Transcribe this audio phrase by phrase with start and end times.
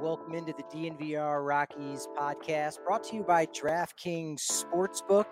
[0.00, 5.26] Welcome into the DNVR Rockies podcast brought to you by DraftKings Sportsbook.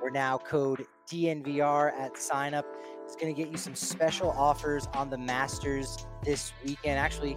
[0.00, 2.64] We're now code DNVR at sign up.
[3.02, 6.96] It's going to get you some special offers on the Masters this weekend.
[6.96, 7.36] Actually,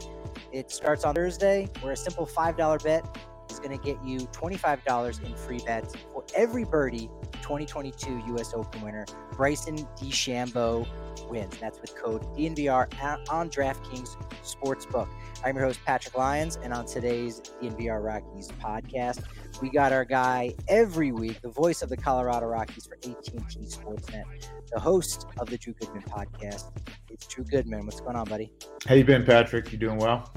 [0.52, 3.18] it starts on Thursday, where a simple $5 bet
[3.50, 7.10] is going to get you $25 in free bets for every birdie
[7.42, 8.54] 2022 U.S.
[8.54, 10.86] Open winner, Bryson DeChambeau
[11.26, 11.58] wins.
[11.58, 12.88] That's with code DNVR
[13.30, 15.10] on DraftKings Sportsbook.
[15.44, 19.24] I'm your host, Patrick Lyons, and on today's DNVR Rockies podcast,
[19.62, 23.32] we got our guy every week, the voice of the Colorado Rockies for AT&T
[23.66, 24.24] Sportsnet,
[24.72, 26.72] the host of the Drew Goodman podcast.
[27.10, 27.86] It's Drew Goodman.
[27.86, 28.52] What's going on, buddy?
[28.88, 29.72] How you been, Patrick?
[29.72, 30.34] You doing well?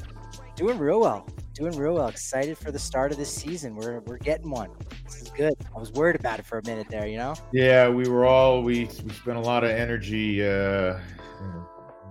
[0.56, 1.26] Doing real well.
[1.60, 2.08] Doing real well.
[2.08, 3.76] Excited for the start of this season.
[3.76, 4.70] We're we're getting one.
[5.04, 5.52] This is good.
[5.76, 7.06] I was worried about it for a minute there.
[7.06, 7.34] You know.
[7.52, 10.98] Yeah, we were all we we spent a lot of energy uh,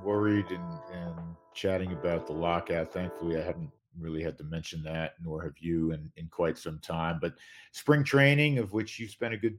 [0.03, 1.15] worried and and
[1.55, 2.93] chatting about the lockout.
[2.93, 6.77] Thankfully, I haven't really had to mention that, nor have you in, in quite some
[6.77, 7.17] time.
[7.19, 7.33] But
[7.71, 9.57] spring training, of which you spent a good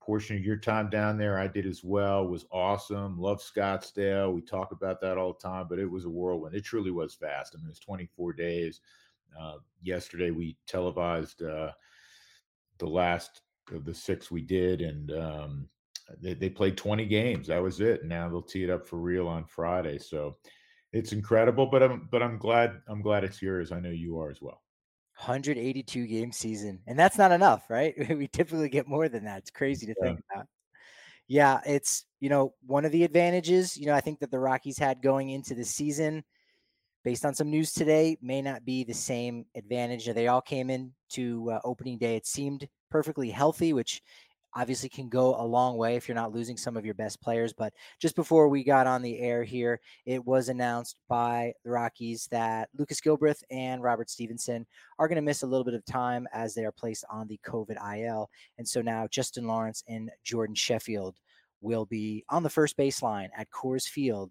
[0.00, 3.18] portion of your time down there, I did as well, was awesome.
[3.18, 4.32] Love Scottsdale.
[4.32, 6.54] We talk about that all the time, but it was a whirlwind.
[6.54, 7.54] It truly was fast.
[7.54, 8.80] I mean, it was 24 days.
[9.40, 11.70] Uh, yesterday, we televised uh,
[12.78, 15.68] the last of the six we did, and um,
[16.20, 17.46] they, they played 20 games.
[17.46, 18.04] That was it.
[18.04, 19.98] Now they'll tee it up for real on Friday.
[19.98, 20.36] So,
[20.94, 23.72] it's incredible, but I'm but I'm glad I'm glad it's yours.
[23.72, 24.62] I know you are as well.
[25.18, 27.94] 182 game season, and that's not enough, right?
[28.16, 29.38] we typically get more than that.
[29.38, 30.06] It's crazy to yeah.
[30.06, 30.46] think about.
[31.26, 34.78] Yeah, it's you know one of the advantages you know I think that the Rockies
[34.78, 36.22] had going into the season,
[37.04, 40.06] based on some news today, may not be the same advantage.
[40.06, 42.16] They all came in to uh, opening day.
[42.16, 44.02] It seemed perfectly healthy, which
[44.56, 47.52] obviously can go a long way if you're not losing some of your best players.
[47.52, 52.28] But just before we got on the air here, it was announced by the Rockies
[52.30, 54.66] that Lucas Gilbreath and Robert Stephenson
[54.98, 57.40] are going to miss a little bit of time as they are placed on the
[57.46, 58.30] COVID IL.
[58.58, 61.16] And so now Justin Lawrence and Jordan Sheffield
[61.60, 64.30] will be on the first baseline at Coors Field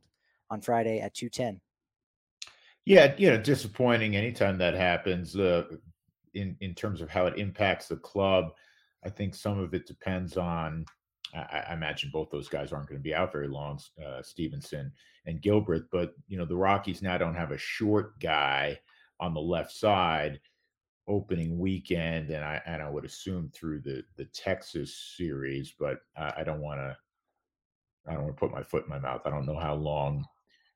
[0.50, 1.60] on Friday at 210.
[2.86, 5.36] Yeah, you know, disappointing anytime that happens.
[5.38, 5.64] Uh,
[6.34, 8.52] in in terms of how it impacts the club,
[9.06, 10.86] I think some of it depends on.
[11.34, 14.92] I, I imagine both those guys aren't going to be out very long, uh, Stephenson
[15.26, 15.86] and Gilbreath.
[15.92, 18.80] But you know, the Rockies now don't have a short guy
[19.20, 20.40] on the left side
[21.08, 25.74] opening weekend, and I and I would assume through the the Texas series.
[25.80, 26.98] But I, I don't want to.
[28.08, 29.22] I don't want to put my foot in my mouth.
[29.26, 30.26] I don't know how long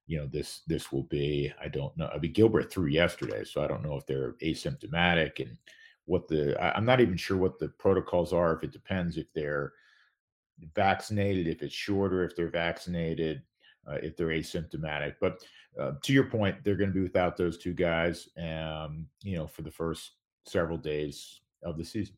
[0.08, 1.52] you know this this will be.
[1.62, 2.10] I don't know.
[2.14, 5.58] I mean, gilbert threw yesterday, so I don't know if they're asymptomatic and
[6.06, 8.56] what the I, am not even sure what the protocols are.
[8.56, 9.74] If it depends if they're
[10.74, 13.44] vaccinated, if it's shorter, if they're vaccinated,
[13.88, 15.16] uh, if they're asymptomatic.
[15.20, 15.44] But
[15.80, 19.46] uh, to your point, they're going to be without those two guys, um, you know,
[19.46, 20.14] for the first
[20.46, 22.16] several days of the season.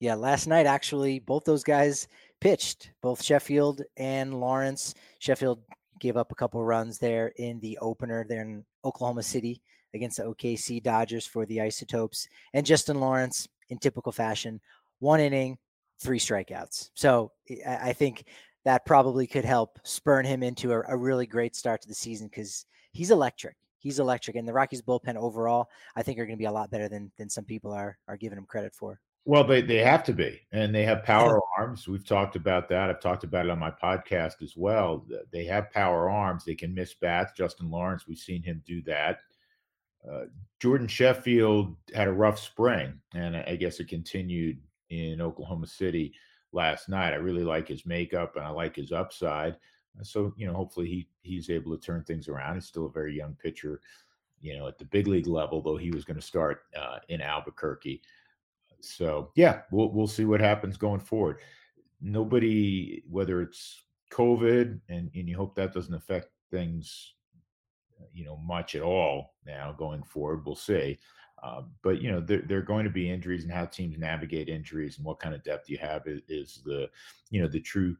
[0.00, 2.06] Yeah, last night actually, both those guys
[2.40, 4.94] pitched, both Sheffield and Lawrence.
[5.18, 5.60] Sheffield
[5.98, 9.62] gave up a couple runs there in the opener there in Oklahoma City
[9.94, 12.28] against the OKC Dodgers for the Isotopes.
[12.52, 14.60] And Justin Lawrence, in typical fashion,
[14.98, 15.58] one inning,
[16.00, 16.90] three strikeouts.
[16.94, 17.32] So
[17.66, 18.24] I think
[18.64, 22.28] that probably could help spurn him into a, a really great start to the season
[22.28, 23.56] because he's electric.
[23.78, 26.70] He's electric, and the Rockies bullpen overall, I think, are going to be a lot
[26.70, 29.00] better than than some people are are giving him credit for.
[29.24, 31.86] Well, they, they have to be, and they have power arms.
[31.86, 32.88] We've talked about that.
[32.88, 35.06] I've talked about it on my podcast as well.
[35.32, 36.44] They have power arms.
[36.44, 37.32] They can miss bats.
[37.36, 39.20] Justin Lawrence, we've seen him do that.
[40.10, 40.24] Uh,
[40.60, 46.14] Jordan Sheffield had a rough spring, and I guess it continued in Oklahoma City
[46.52, 47.12] last night.
[47.12, 49.56] I really like his makeup and I like his upside.
[50.02, 52.54] So you know, hopefully he he's able to turn things around.
[52.54, 53.80] He's still a very young pitcher,
[54.40, 57.20] you know, at the big league level, though he was going to start uh, in
[57.20, 58.00] Albuquerque.
[58.80, 61.40] So yeah, we'll we'll see what happens going forward.
[62.00, 67.14] Nobody, whether it's COVID, and and you hope that doesn't affect things
[68.12, 70.44] you know much at all now going forward.
[70.44, 70.98] We'll see.
[71.42, 74.48] Uh, but you know there, there, are going to be injuries and how teams navigate
[74.48, 76.88] injuries and what kind of depth you have is, is the
[77.30, 77.96] you know the true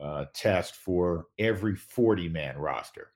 [0.00, 3.10] uh, test for every 40 man roster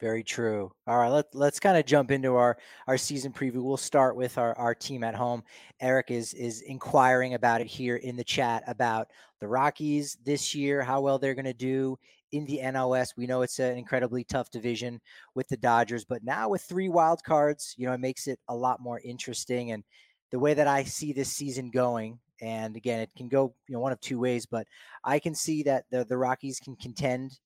[0.00, 2.56] very true all right let, let's kind of jump into our
[2.86, 5.42] our season preview we'll start with our, our team at home
[5.80, 9.08] eric is is inquiring about it here in the chat about
[9.40, 11.98] the rockies this year how well they're going to do
[12.32, 13.16] in the NLS.
[13.16, 15.00] We know it's an incredibly tough division
[15.34, 18.54] with the Dodgers, but now with three wild cards, you know, it makes it a
[18.54, 19.72] lot more interesting.
[19.72, 19.84] And
[20.30, 23.80] the way that I see this season going, and again, it can go, you know,
[23.80, 24.66] one of two ways, but
[25.04, 27.38] I can see that the, the Rockies can contend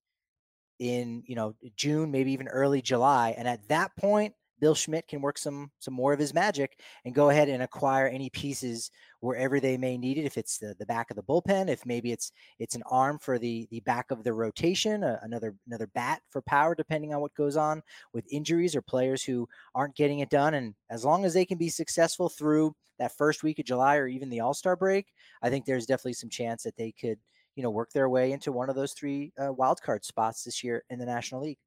[0.82, 3.36] in, you know, June, maybe even early July.
[3.38, 7.14] And at that point, Bill Schmidt can work some some more of his magic and
[7.14, 8.90] go ahead and acquire any pieces
[9.20, 10.24] wherever they may need it.
[10.24, 13.38] If it's the, the back of the bullpen, if maybe it's it's an arm for
[13.38, 17.34] the the back of the rotation, uh, another another bat for power, depending on what
[17.34, 17.80] goes on
[18.12, 20.54] with injuries or players who aren't getting it done.
[20.54, 24.08] And as long as they can be successful through that first week of July or
[24.08, 25.06] even the All Star break,
[25.42, 27.18] I think there's definitely some chance that they could
[27.56, 30.62] you know work their way into one of those three uh, wild card spots this
[30.62, 31.58] year in the National League.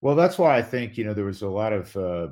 [0.00, 2.28] Well, that's why I think you know there was a lot of uh,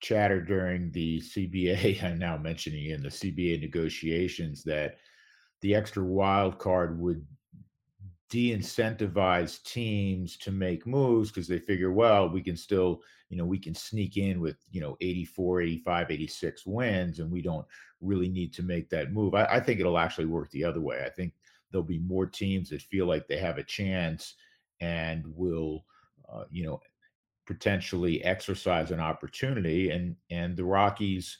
[0.00, 2.02] chatter during the CBA.
[2.04, 4.96] I'm now mentioning in the CBA negotiations that
[5.60, 7.24] the extra wild card would
[8.32, 13.58] de-incentivize teams to make moves because they figure well we can still you know we
[13.58, 17.66] can sneak in with you know 84 85 86 wins and we don't
[18.00, 21.04] really need to make that move I, I think it'll actually work the other way
[21.04, 21.34] i think
[21.72, 24.34] there'll be more teams that feel like they have a chance
[24.80, 25.84] and will
[26.32, 26.80] uh, you know
[27.46, 31.38] potentially exercise an opportunity and and the Rockies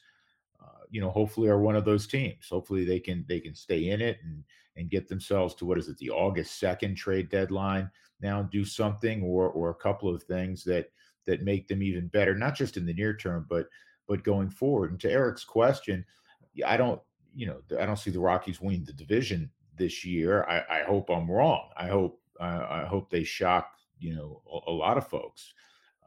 [0.62, 2.48] uh, you know hopefully are one of those teams.
[2.48, 4.42] Hopefully they can they can stay in it and
[4.76, 7.90] and get themselves to what is it the August 2nd trade deadline
[8.20, 10.86] now and do something or or a couple of things that
[11.26, 13.66] that make them even better not just in the near term but
[14.08, 14.90] but going forward.
[14.90, 16.04] And to Eric's question
[16.66, 17.00] I don't
[17.34, 21.10] you know I don't see the Rockies winning the division this year I, I hope
[21.10, 25.54] I'm wrong I hope I hope they shock you know a, a lot of folks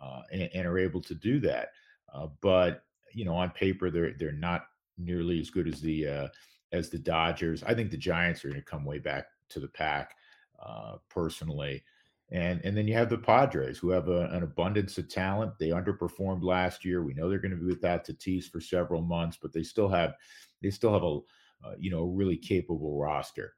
[0.01, 1.69] uh, and, and, are able to do that.
[2.13, 2.83] Uh, but
[3.13, 4.65] you know, on paper, they're they're not
[4.97, 6.27] nearly as good as the uh,
[6.71, 7.63] as the Dodgers.
[7.63, 10.15] I think the Giants are going to come way back to the pack,
[10.63, 11.83] uh, personally.
[12.31, 15.53] And and then you have the Padres, who have a, an abundance of talent.
[15.59, 17.03] They underperformed last year.
[17.03, 20.15] We know they're going to be without Tatis for several months, but they still have
[20.61, 21.19] they still have a
[21.65, 23.55] Uh, you know a really capable roster.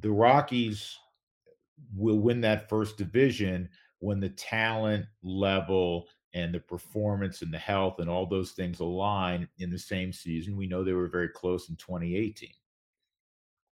[0.00, 0.96] The Rockies
[1.96, 8.00] will win that first division when the talent level and the performance and the health
[8.00, 10.56] and all those things align in the same season.
[10.56, 12.50] We know they were very close in 2018.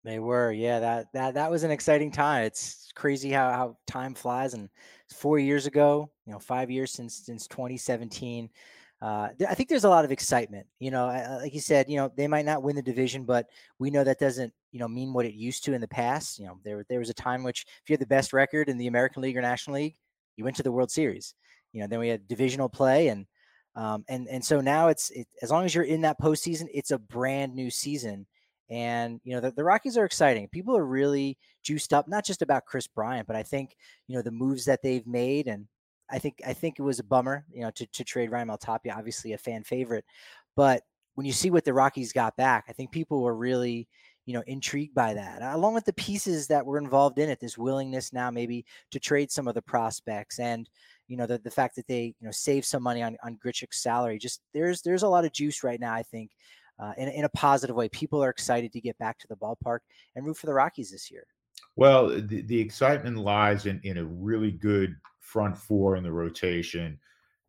[0.03, 0.79] They were, yeah.
[0.79, 2.45] That that that was an exciting time.
[2.45, 4.53] It's crazy how how time flies.
[4.55, 4.69] And
[5.13, 8.49] four years ago, you know, five years since since 2017.
[9.01, 10.67] Uh, I think there's a lot of excitement.
[10.79, 11.07] You know,
[11.41, 13.47] like you said, you know, they might not win the division, but
[13.79, 16.37] we know that doesn't, you know, mean what it used to in the past.
[16.37, 18.77] You know, there there was a time which, if you had the best record in
[18.77, 19.95] the American League or National League,
[20.37, 21.33] you went to the World Series.
[21.73, 23.25] You know, then we had divisional play, and
[23.75, 26.91] um, and and so now it's it, as long as you're in that postseason, it's
[26.91, 28.27] a brand new season.
[28.69, 30.47] And you know the, the Rockies are exciting.
[30.49, 33.75] People are really juiced up, not just about Kris Bryant, but I think
[34.07, 35.67] you know the moves that they've made, and
[36.11, 38.93] I think I think it was a bummer, you know, to to trade Raimel Tapia,
[38.97, 40.05] obviously a fan favorite,
[40.55, 40.83] but
[41.15, 43.87] when you see what the Rockies got back, I think people were really
[44.25, 47.39] you know, intrigued by that, along with the pieces that were involved in it.
[47.39, 50.69] This willingness now maybe to trade some of the prospects, and
[51.07, 53.81] you know, the the fact that they you know save some money on on Grichuk's
[53.81, 54.19] salary.
[54.19, 55.93] Just there's there's a lot of juice right now.
[55.93, 56.31] I think.
[56.79, 59.79] Uh, in, in a positive way, people are excited to get back to the ballpark
[60.15, 61.27] and root for the Rockies this year.
[61.75, 64.95] Well, the, the excitement lies in, in a really good
[65.31, 66.99] front four in the rotation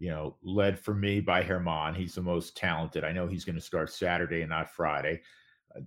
[0.02, 1.94] you know, led for me by Germán.
[1.94, 3.04] He's the most talented.
[3.04, 5.20] I know he's going to start Saturday and not Friday.
[5.76, 5.80] Uh,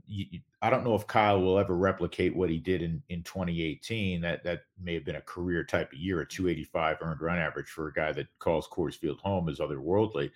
[0.62, 4.22] I don't know if Kyle will ever replicate what he did in, in 2018.
[4.22, 7.68] That that may have been a career type of year, a 285 earned run average
[7.68, 10.32] for a guy that calls Coors Field home is otherworldly.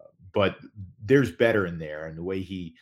[0.00, 0.58] Uh, but
[1.04, 2.76] there's better in there, and the way he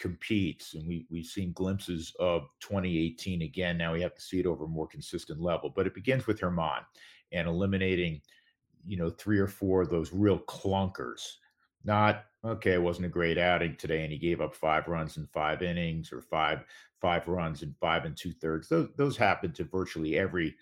[0.00, 3.78] competes, and we we've seen glimpses of 2018 again.
[3.78, 5.70] Now we have to see it over a more consistent level.
[5.70, 6.80] But it begins with Germán
[7.32, 8.20] and eliminating,
[8.86, 11.36] you know, three or four of those real clunkers
[11.84, 12.74] not okay.
[12.74, 16.12] It wasn't a great outing today, and he gave up five runs in five innings,
[16.12, 16.64] or five
[17.00, 18.68] five runs in five and two thirds.
[18.68, 20.54] Those those happen to virtually every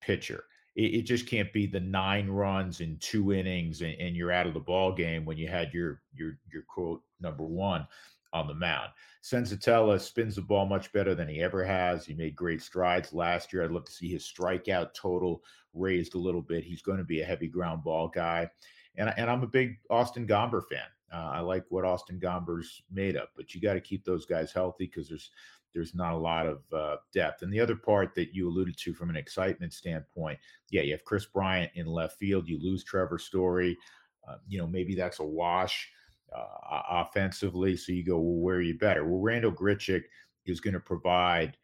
[0.00, 0.44] pitcher.
[0.74, 4.46] It, it, just can't be the nine runs in two innings, and, and you're out
[4.46, 7.86] of the ball game when you had your your your quote number one
[8.32, 8.90] on the mound.
[9.22, 12.04] Senzatela spins the ball much better than he ever has.
[12.04, 13.64] He made great strides last year.
[13.64, 15.42] I'd love to see his strikeout total
[15.74, 16.64] raised a little bit.
[16.64, 18.50] He's going to be a heavy ground ball guy
[18.98, 20.80] and and I'm a big Austin Gomber fan.
[21.10, 24.52] Uh, I like what Austin Gomber's made up, but you got to keep those guys
[24.52, 25.30] healthy because there's
[25.72, 27.42] there's not a lot of uh, depth.
[27.42, 30.38] And the other part that you alluded to from an excitement standpoint,
[30.70, 32.48] yeah, you have Kris Bryant in left field.
[32.48, 33.76] You lose Trevor Story.
[34.26, 35.90] Uh, you know, maybe that's a wash
[36.34, 37.76] uh, offensively.
[37.76, 39.04] So you go, well, where are you better?
[39.04, 40.02] Well, Randal Grichuk
[40.46, 41.56] is going to provide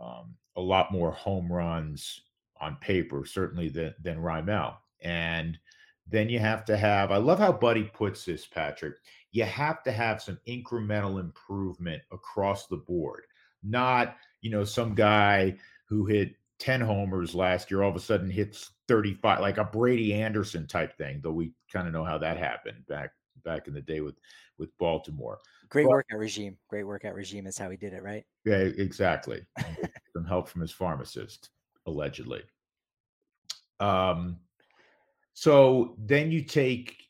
[0.00, 2.22] um, a lot more home runs
[2.60, 4.76] on paper, certainly than than Raimel.
[5.00, 5.58] And
[6.10, 8.94] then you have to have, I love how Buddy puts this, Patrick.
[9.30, 13.24] You have to have some incremental improvement across the board,
[13.62, 18.30] not, you know, some guy who hit 10 homers last year all of a sudden
[18.30, 22.36] hits 35 like a Brady Anderson type thing though we kind of know how that
[22.36, 23.12] happened back
[23.44, 24.16] back in the day with
[24.58, 28.24] with Baltimore great but, workout regime great workout regime is how he did it right
[28.44, 29.44] yeah exactly
[30.12, 31.50] some help from his pharmacist
[31.86, 32.42] allegedly
[33.80, 34.38] um
[35.34, 37.08] so then you take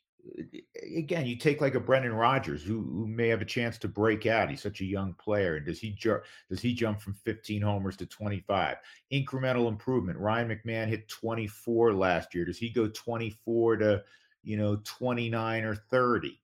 [0.95, 4.25] again, you take like a Brendan Rodgers who, who may have a chance to break
[4.25, 4.49] out.
[4.49, 5.55] He's such a young player.
[5.55, 8.77] And does he ju- does he jump from 15 homers to 25?
[9.11, 10.19] Incremental improvement.
[10.19, 12.45] Ryan McMahon hit 24 last year.
[12.45, 14.03] Does he go 24 to,
[14.49, 16.39] you know, 29 or 30?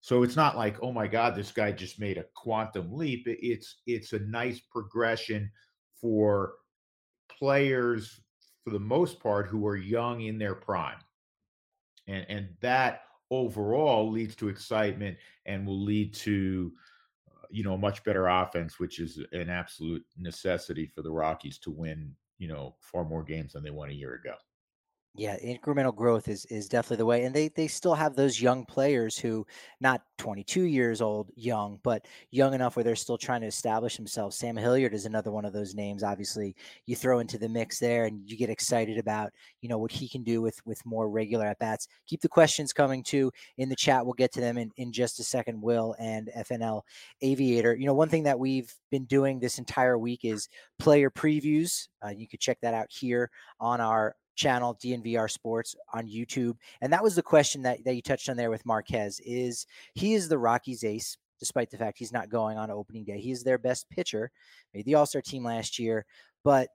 [0.00, 3.22] So it's not like, oh my God, this guy just made a quantum leap.
[3.26, 5.50] It's it's a nice progression
[6.00, 6.54] for
[7.28, 8.20] players
[8.64, 10.98] for the most part who are young in their prime.
[12.08, 16.72] And and that overall leads to excitement and will lead to
[17.30, 21.58] uh, you know a much better offense which is an absolute necessity for the rockies
[21.58, 24.34] to win you know far more games than they won a year ago
[25.18, 28.64] yeah, incremental growth is is definitely the way, and they they still have those young
[28.64, 29.46] players who
[29.80, 34.36] not 22 years old young, but young enough where they're still trying to establish themselves.
[34.36, 36.02] Sam Hilliard is another one of those names.
[36.02, 36.54] Obviously,
[36.86, 39.32] you throw into the mix there, and you get excited about
[39.62, 41.88] you know what he can do with with more regular at bats.
[42.06, 44.04] Keep the questions coming too in the chat.
[44.04, 45.62] We'll get to them in in just a second.
[45.62, 46.82] Will and FNL
[47.22, 47.74] Aviator.
[47.74, 51.88] You know, one thing that we've been doing this entire week is player previews.
[52.04, 53.30] Uh, you could check that out here
[53.60, 56.56] on our channel DNVR Sports on YouTube.
[56.80, 60.14] And that was the question that, that you touched on there with Marquez is he
[60.14, 63.18] is the Rockies ace, despite the fact he's not going on opening day.
[63.18, 64.30] He is their best pitcher,
[64.74, 66.06] made the All-Star team last year,
[66.44, 66.68] but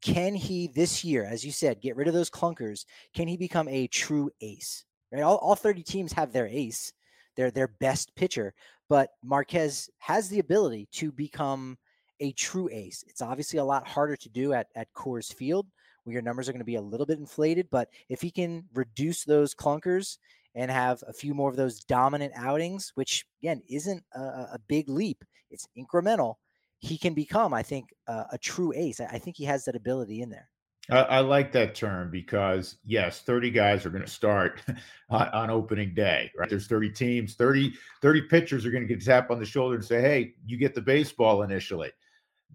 [0.00, 2.84] can he this year, as you said, get rid of those clunkers?
[3.14, 4.84] Can he become a true ace?
[5.12, 5.22] Right?
[5.22, 6.92] All, all 30 teams have their ace,
[7.36, 8.54] their their best pitcher,
[8.88, 11.76] but Marquez has the ability to become
[12.20, 13.04] a true ace.
[13.08, 15.66] It's obviously a lot harder to do at, at Coors Field
[16.12, 17.68] your numbers are going to be a little bit inflated.
[17.70, 20.18] But if he can reduce those clunkers
[20.54, 24.88] and have a few more of those dominant outings, which again isn't a, a big
[24.88, 26.34] leap, it's incremental.
[26.78, 29.00] He can become, I think, uh, a true ace.
[29.00, 30.48] I think he has that ability in there.
[30.90, 34.62] I, I, like that term because yes, 30 guys are going to start
[35.10, 36.48] on, on, opening day, right?
[36.48, 39.84] There's 30 teams, 30, 30 pitchers are going to get tapped on the shoulder and
[39.84, 41.90] say, Hey, you get the baseball initially.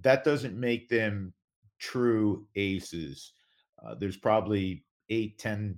[0.01, 1.33] That doesn't make them
[1.79, 3.33] true aces.
[3.85, 5.77] Uh, there's probably eight, 10,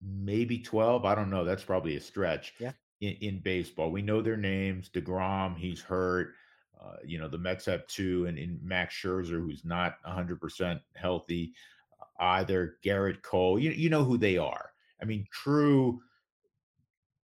[0.00, 1.04] maybe 12.
[1.04, 1.44] I don't know.
[1.44, 2.72] That's probably a stretch yeah.
[3.00, 3.90] in, in baseball.
[3.90, 4.88] We know their names.
[4.88, 6.34] DeGrom, he's hurt.
[6.80, 11.52] Uh, you know, the Mets have two, and in Max Scherzer, who's not 100% healthy
[12.00, 12.76] uh, either.
[12.84, 14.70] Gerrit Cole, you, you know who they are.
[15.00, 16.00] I mean, true,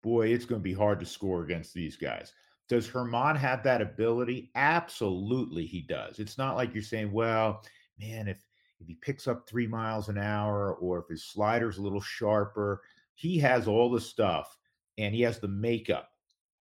[0.04, 2.34] boy, it's going to be hard to score against these guys.
[2.68, 4.52] Does Germán have that ability?
[4.56, 6.20] Absolutely, he does.
[6.20, 7.62] It's not like you're saying, well,
[8.00, 8.45] man, if
[8.79, 12.82] if he picks up three miles an hour or if his slider's a little sharper,
[13.13, 14.58] he has all the stuff
[14.98, 16.10] and he has the makeup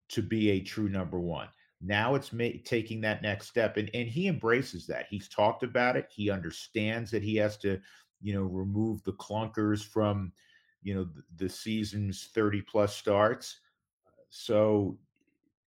[0.09, 1.49] to be a true number one.
[1.81, 5.07] Now it's ma- taking that next step, and, and he embraces that.
[5.11, 6.07] He's talked about it.
[6.11, 7.79] He understands that he has to,
[8.23, 10.33] you know, remove the clunkers from,
[10.83, 13.61] you know, the, the season's 30 plus starts.
[14.31, 14.99] So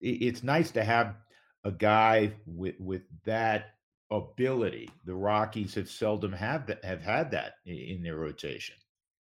[0.01, 1.15] it, it's nice to have
[1.63, 3.76] a guy with with that
[4.11, 4.89] ability.
[5.05, 8.75] The Rockies have seldom have that, have had that in their rotation.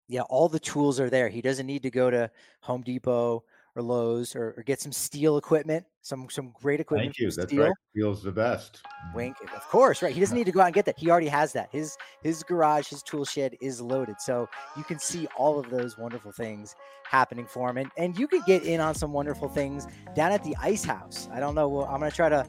[0.08, 1.28] Yeah, all the tools are there.
[1.28, 3.42] He doesn't need to go to Home Depot
[3.74, 7.08] or Lowe's or, or get some steel equipment, some some great equipment.
[7.08, 7.30] Thank you.
[7.30, 7.64] That's STIHL.
[7.64, 7.72] right.
[7.96, 8.82] STIHL's the best.
[8.84, 9.16] Mm-hmm.
[9.16, 10.14] Wink, of course, right.
[10.14, 10.98] He doesn't need to go out and get that.
[10.98, 11.68] He already has that.
[11.72, 14.20] His his garage, his tool shed is loaded.
[14.20, 17.76] So you can see all of those wonderful things happening for him.
[17.76, 21.28] And and you could get in on some wonderful things down at the ice house.
[21.32, 21.68] I don't know.
[21.68, 22.46] Well, I'm gonna try to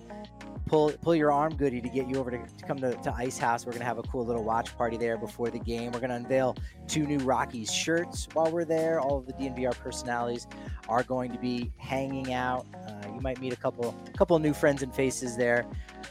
[0.67, 3.37] pull pull your arm goody to get you over to, to come to, to Ice
[3.37, 3.65] House.
[3.65, 5.91] We're gonna have a cool little watch party there before the game.
[5.91, 6.55] We're gonna unveil
[6.87, 8.99] two new Rockies shirts while we're there.
[8.99, 10.47] All of the DNVR personalities
[10.89, 12.65] are going to be hanging out.
[12.87, 15.65] Uh, you might meet a couple couple new friends and faces there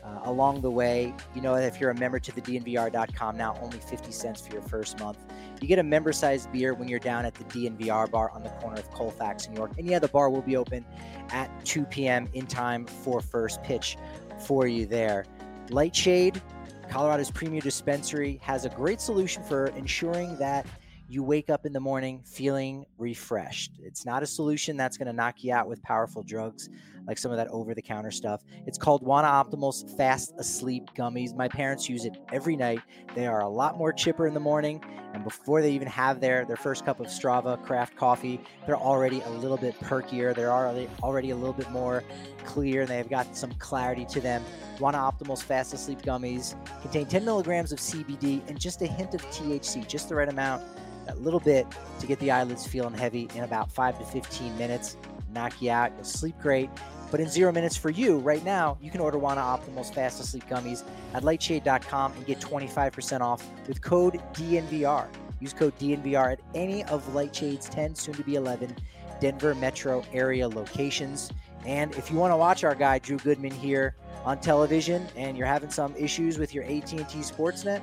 [0.05, 1.15] uh, along the way.
[1.35, 4.63] You know, if you're a member to the DNVR.com now, only 50 cents for your
[4.63, 5.19] first month.
[5.61, 8.51] You get a member sized beer when you're down at the DNVR bar on the
[8.51, 9.73] corner of Colfax, New York.
[9.79, 10.85] And yeah, the bar will be open
[11.31, 12.29] at 2 p.m.
[12.35, 13.97] in time for first pitch
[14.41, 15.25] for you there.
[15.71, 16.41] Lightshade,
[16.89, 20.67] Colorado's premier dispensary, has a great solution for ensuring that
[21.09, 23.73] you wake up in the morning feeling refreshed.
[23.81, 26.69] It's not a solution that's going to knock you out with powerful drugs
[27.07, 28.43] like some of that over the counter stuff.
[28.67, 31.35] It's called Wana Optimal's Fast Asleep Gummies.
[31.35, 32.81] My parents use it every night.
[33.15, 34.83] They are a lot more chipper in the morning,
[35.15, 39.21] and before they even have their their first cup of Strava craft coffee, they're already
[39.23, 40.35] a little bit perkier.
[40.35, 42.05] They're already already a little bit more
[42.45, 44.45] clear, and they've got some clarity to them.
[44.79, 49.23] Wana Optimal's Fast Asleep Gummies contain 10 milligrams of CBD and just a hint of
[49.31, 50.63] THC, just the right amount,
[51.09, 51.67] a little bit
[52.01, 54.97] to get the eyelids feeling heavy in about 5 to 15 minutes.
[55.33, 55.93] Knock you out.
[55.95, 56.71] You'll sleep great.
[57.17, 60.47] But in zero minutes for you right now, you can order Wana Optimal's Fast Asleep
[60.51, 65.09] Gummies at lightshade.com and get 25% off with code DNVR.
[65.41, 68.77] Use code DNVR at any of Lightshade's 10, soon to be 11
[69.19, 71.33] Denver metro area locations.
[71.65, 73.97] And if you want to watch our guy Drew Goodman here
[74.27, 77.81] on television and you're having some issues with your AT&T Sportsnet,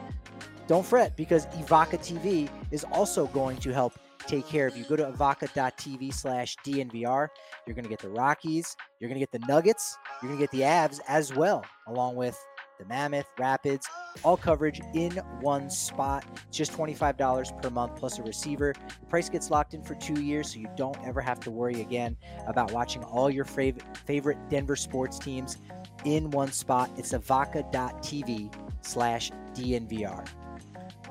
[0.67, 4.83] don't fret because Evoca TV is also going to help take care of you.
[4.85, 7.27] Go to evoca.tv slash DNVR.
[7.65, 8.75] You're going to get the Rockies.
[8.99, 9.97] You're going to get the Nuggets.
[10.21, 12.37] You're going to get the Avs as well, along with
[12.79, 13.87] the Mammoth, Rapids,
[14.23, 15.11] all coverage in
[15.41, 16.25] one spot.
[16.47, 18.73] It's just $25 per month plus a receiver.
[18.99, 21.81] The price gets locked in for two years, so you don't ever have to worry
[21.81, 25.57] again about watching all your fav- favorite Denver sports teams
[26.05, 26.89] in one spot.
[26.97, 30.27] It's evoca.tv slash DNVR.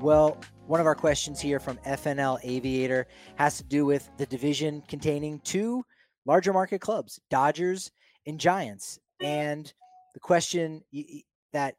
[0.01, 4.81] Well, one of our questions here from FNL Aviator has to do with the division
[4.87, 5.83] containing two
[6.25, 7.91] larger market clubs, Dodgers
[8.25, 8.97] and Giants.
[9.21, 9.71] And
[10.13, 10.81] the question
[11.51, 11.75] that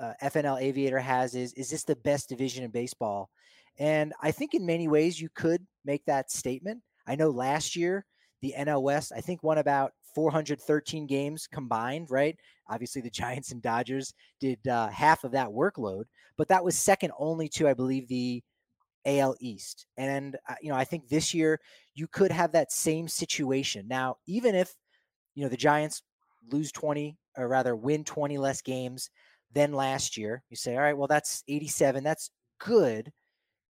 [0.00, 3.30] uh, FNL Aviator has is Is this the best division in baseball?
[3.78, 6.82] And I think in many ways you could make that statement.
[7.06, 8.04] I know last year,
[8.42, 12.36] the NL West, I think, won about 413 games combined, right?
[12.68, 16.04] Obviously, the Giants and Dodgers did uh, half of that workload,
[16.36, 18.42] but that was second only to, I believe, the
[19.06, 19.86] AL East.
[19.96, 21.60] And, uh, you know, I think this year
[21.94, 23.86] you could have that same situation.
[23.88, 24.74] Now, even if,
[25.34, 26.02] you know, the Giants
[26.50, 29.10] lose 20 or rather win 20 less games
[29.52, 32.02] than last year, you say, all right, well, that's 87.
[32.02, 33.12] That's good.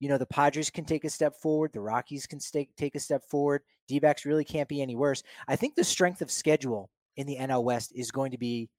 [0.00, 1.73] You know, the Padres can take a step forward.
[1.73, 3.62] The Rockies can stay, take a step forward.
[3.87, 5.23] D really can't be any worse.
[5.47, 8.71] I think the strength of schedule in the NL West is going to be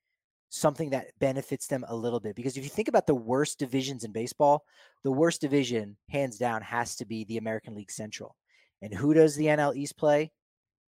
[0.50, 4.04] something that benefits them a little bit because if you think about the worst divisions
[4.04, 4.66] in baseball,
[5.04, 8.36] the worst division, hands down, has to be the American League Central.
[8.82, 10.32] And who does the NL East play?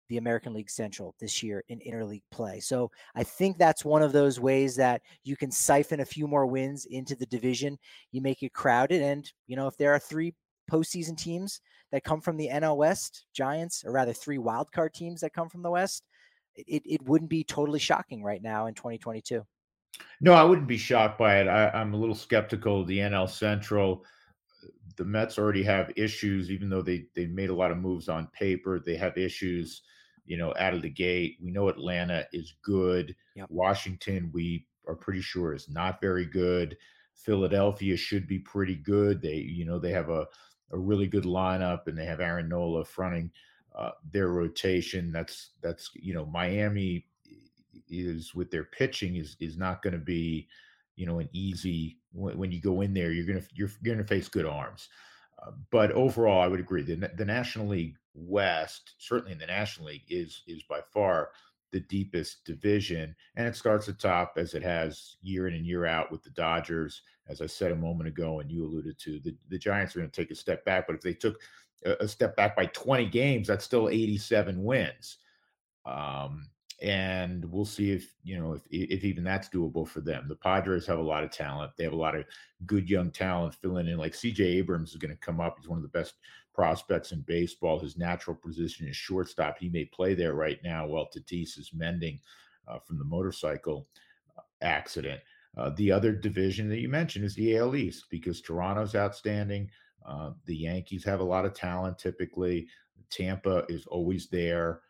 [0.10, 2.60] The American League Central this year in interleague play.
[2.60, 6.46] So I think that's one of those ways that you can siphon a few more
[6.46, 7.78] wins into the division.
[8.12, 9.02] You make it crowded.
[9.02, 10.34] And, you know, if there are three
[10.70, 15.34] postseason teams that come from the NL West, Giants, or rather three wildcard teams that
[15.34, 16.04] come from the West,
[16.56, 19.44] it, it wouldn't be totally shocking right now in 2022.
[20.22, 21.48] No, I wouldn't be shocked by it.
[21.48, 24.04] I, I'm a little skeptical of the NL Central
[25.00, 28.28] the Mets already have issues, even though they they made a lot of moves on
[28.28, 28.80] paper.
[28.80, 29.82] They have issues
[30.30, 31.38] you know, out of the gate.
[31.42, 33.16] We know Atlanta is good.
[33.36, 33.48] Yep.
[33.50, 36.78] Washington, we are pretty sure is not very good.
[37.16, 39.24] Philadelphia should be pretty good.
[39.24, 40.28] They, you know, they have a,
[40.72, 43.32] a really good lineup and they have Aaron Nola fronting
[43.76, 45.12] uh, their rotation.
[45.12, 47.08] That's that's you know, Miami
[47.90, 50.48] is with their pitching is is not going to be,
[50.96, 53.12] you know, an easy when, when, you go in there.
[53.12, 54.90] You're gonna you're, you're gonna face good arms.
[55.42, 56.82] Uh, but overall, I would agree.
[56.82, 61.30] The, the National League West, certainly in the National League, is is by far
[61.72, 65.86] the deepest division, and it starts at top as it has year in and year
[65.86, 67.02] out with the Dodgers.
[67.28, 70.10] As I said a moment ago, and you alluded to, the, the Giants are going
[70.10, 71.40] to take a step back, but if they took
[71.86, 75.18] a, a step back by 20 games, that's still 87 wins.
[75.86, 76.50] Um,
[76.82, 80.28] and we'll see if you know if if even that's doable for them.
[80.28, 81.74] The Padres have a lot of talent.
[81.78, 82.26] They have a lot of
[82.66, 83.98] good young talent filling in.
[83.98, 84.44] Like C.J.
[84.44, 85.58] Abrams is going to come up.
[85.58, 86.16] He's one of the best
[86.54, 87.80] prospects in baseball.
[87.80, 89.58] His natural position is shortstop.
[89.60, 92.20] He may play there right now while Tatis is mending
[92.68, 93.88] uh, from the motorcycle
[94.38, 95.22] uh, accident.
[95.58, 99.70] Uh, the other division that you mentioned is the AL East because Toronto's outstanding.
[100.06, 102.68] Uh, the Yankees have a lot of talent typically.
[103.10, 104.82] Tampa is always there.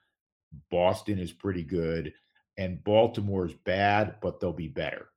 [0.71, 2.13] Boston is pretty good,
[2.57, 5.09] and Baltimore is bad, but they'll be better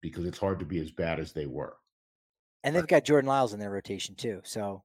[0.00, 1.76] because it's hard to be as bad as they were.
[2.62, 4.82] And they've got Jordan Lyles in their rotation too, so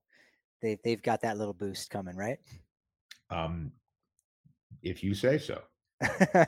[0.61, 2.39] they've they've got that little boost coming, right?
[3.29, 3.71] Um,
[4.81, 5.61] if you say so.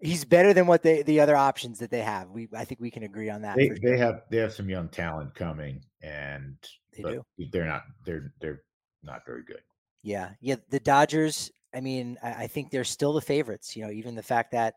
[0.00, 2.28] He's better than what they the other options that they have.
[2.28, 3.56] We I think we can agree on that.
[3.56, 3.76] They, sure.
[3.82, 6.56] they have they have some young talent coming, and
[6.94, 7.24] they do.
[7.50, 8.62] They're not they're they're
[9.02, 9.62] not very good.
[10.02, 10.56] Yeah, yeah.
[10.68, 13.76] The Dodgers I mean, I, I think they're still the favorites.
[13.76, 14.74] You know, even the fact that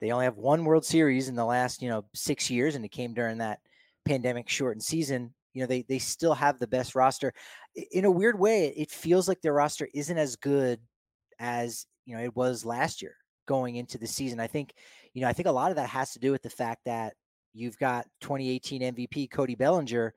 [0.00, 2.90] they only have one World Series in the last, you know, six years, and it
[2.90, 3.60] came during that
[4.04, 5.34] pandemic shortened season.
[5.52, 7.32] You know, they they still have the best roster.
[7.92, 10.80] In a weird way, it feels like their roster isn't as good
[11.38, 14.38] as you know it was last year going into the season.
[14.38, 14.72] I think,
[15.12, 17.14] you know, I think a lot of that has to do with the fact that
[17.52, 20.14] you've got 2018 MVP Cody Bellinger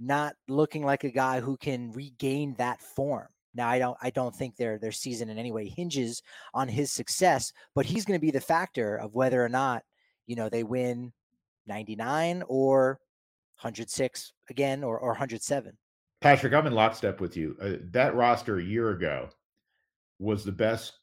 [0.00, 3.28] not looking like a guy who can regain that form.
[3.54, 6.90] Now I don't I don't think their their season in any way hinges on his
[6.90, 9.82] success, but he's going to be the factor of whether or not,
[10.26, 11.12] you know, they win
[11.66, 12.98] 99 or
[13.60, 15.76] 106 again or or 107.
[16.20, 17.56] Patrick, I'm in lockstep with you.
[17.60, 19.28] Uh, that roster a year ago
[20.18, 20.94] was the best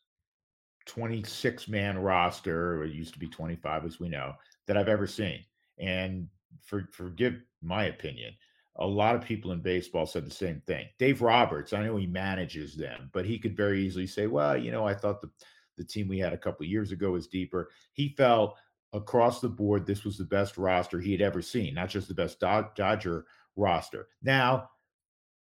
[0.86, 4.34] 26 man roster, it used to be 25 as we know,
[4.68, 5.44] that I've ever seen.
[5.80, 6.28] And
[6.64, 8.34] for forgive my opinion,
[8.78, 10.88] a lot of people in baseball said the same thing.
[10.98, 14.72] Dave Roberts, I know he manages them, but he could very easily say, "Well, you
[14.72, 15.30] know, I thought the
[15.78, 18.58] the team we had a couple years ago was deeper." He felt
[18.94, 22.14] across the board this was the best roster he had ever seen, not just the
[22.14, 24.10] best Dodger roster.
[24.22, 24.70] Now,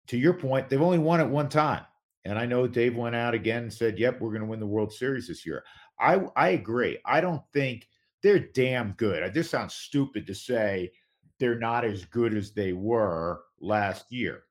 [0.08, 1.84] to your point, they've only won it one time.
[2.24, 4.66] And I know Dave went out again and said, "Yep, we're going to win the
[4.66, 5.64] World Series this year."
[5.98, 6.98] I I agree.
[7.04, 7.88] I don't think
[8.22, 9.32] they're damn good.
[9.32, 10.92] This sounds stupid to say
[11.40, 14.42] they're not as good as they were last year.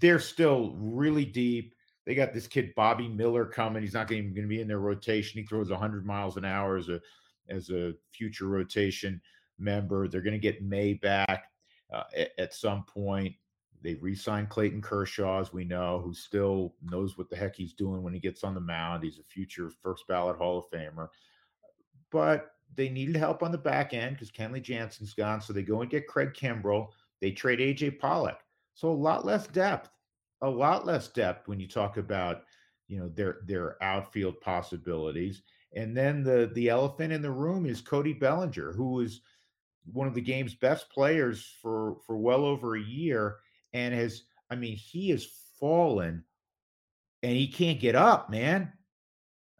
[0.00, 1.74] They're still really deep.
[2.06, 3.82] They got this kid Bobby Miller coming.
[3.82, 5.40] He's not even going to be in their rotation.
[5.40, 7.00] He throws 100 miles an hour as a
[7.48, 9.20] as a future rotation
[9.58, 10.08] member.
[10.08, 11.44] They're going to get May back
[11.92, 13.34] uh, at, at, some point.
[13.82, 18.02] They re-signed Clayton Kershaw, as we know, who still knows what the heck he's doing
[18.02, 19.04] when he gets on the mound.
[19.04, 21.08] He's a future first ballot Hall of Famer.
[22.10, 25.40] But they needed help on the back end because Kenley Jansen's gone.
[25.40, 26.88] So they go and get Craig Kimbrel.
[27.20, 28.38] They trade AJ Pollock.
[28.74, 29.90] So a lot less depth,
[30.42, 32.42] a lot less depth when you talk about,
[32.88, 35.42] you know, their their outfield possibilities.
[35.74, 39.20] And then the the elephant in the room is Cody Bellinger, who is
[39.92, 43.36] one of the game's best players for for well over a year
[43.72, 45.26] and has I mean, he has
[45.58, 46.24] fallen
[47.22, 48.72] and he can't get up, man.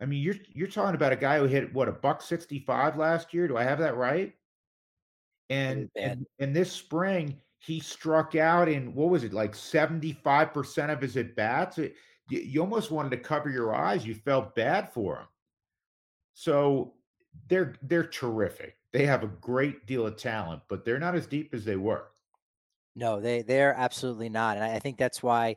[0.01, 3.33] I mean, you're you're talking about a guy who hit what a buck 65 last
[3.33, 3.49] year.
[3.49, 4.35] Do I have that right?
[5.49, 11.01] And and, and this spring he struck out in what was it like 75% of
[11.01, 11.79] his at bats.
[11.79, 11.91] you,
[12.29, 14.07] you almost wanted to cover your eyes.
[14.07, 15.27] You felt bad for him.
[16.35, 16.95] So
[17.49, 18.77] they're they're terrific.
[18.93, 22.07] They have a great deal of talent, but they're not as deep as they were.
[22.95, 24.57] No, they they're absolutely not.
[24.57, 25.57] And I think that's why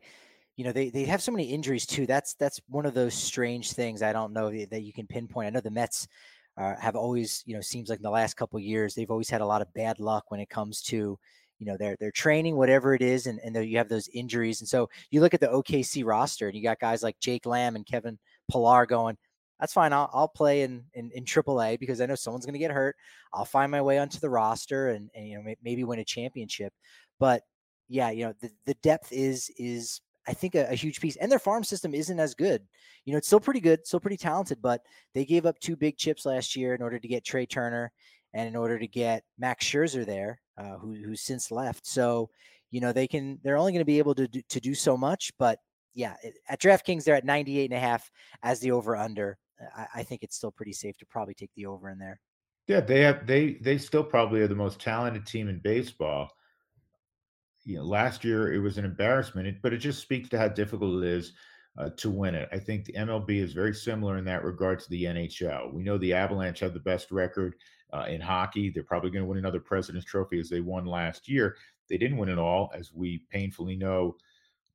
[0.59, 3.71] you know they, they have so many injuries too that's that's one of those strange
[3.71, 5.47] things i don't know that you can pinpoint.
[5.47, 6.05] I know the mets
[6.57, 9.39] uh, have always you know seems like in the last couple years they've always had
[9.39, 11.17] a lot of bad luck when it comes to
[11.59, 14.67] you know their their training whatever it is and, and you have those injuries and
[14.67, 17.85] so you look at the okc roster and you got guys like jake lamb and
[17.85, 18.19] kevin
[18.51, 19.17] pillar going
[19.61, 22.59] that's fine i'll, I'll play in, in in aaa because i know someone's going to
[22.59, 22.97] get hurt.
[23.31, 26.73] I'll find my way onto the roster and, and you know maybe win a championship.
[27.17, 27.43] But
[27.87, 31.15] yeah you know the, the depth is is I think a, a, huge piece.
[31.15, 32.61] And their farm system isn't as good.
[33.03, 34.81] You know, it's still pretty good, still pretty talented, but
[35.15, 37.91] they gave up two big chips last year in order to get Trea Turner
[38.35, 41.87] and in order to get Max Scherzer there, uh, who who's since left.
[41.87, 42.29] So,
[42.69, 44.95] you know, they can they're only going to be able to do, to do so
[44.95, 45.57] much, but
[45.95, 46.13] yeah,
[46.47, 48.07] at DraftKings they're at 98 and a half
[48.43, 49.35] as the over under.
[49.75, 52.19] I, I think it's still pretty safe to probably take the over in there.
[52.67, 56.29] Yeah, they have they they still probably are the most talented team in baseball
[57.69, 61.03] you know, last year it was an embarrassment, but it just speaks to how difficult
[61.03, 61.33] it is
[61.77, 62.49] uh, to win it.
[62.51, 65.71] I think the MLB is very similar in that regard to the NHL.
[65.71, 67.53] We know the Avalanche have the best record
[67.93, 68.71] uh, in hockey.
[68.71, 71.57] They're probably going to win another President's Trophy as they won last year.
[71.87, 74.15] They didn't win it all, as we painfully know.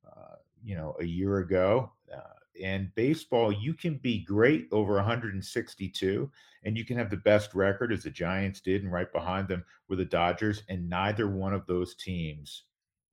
[0.09, 1.91] Uh, you know, a year ago.
[2.11, 2.19] Uh,
[2.63, 6.31] and baseball, you can be great over 162,
[6.63, 9.65] and you can have the best record as the Giants did, and right behind them
[9.89, 12.63] were the Dodgers, and neither one of those teams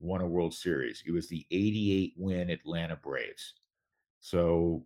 [0.03, 1.03] won a World Series.
[1.05, 3.53] It was the 88 win Atlanta Braves.
[4.19, 4.85] So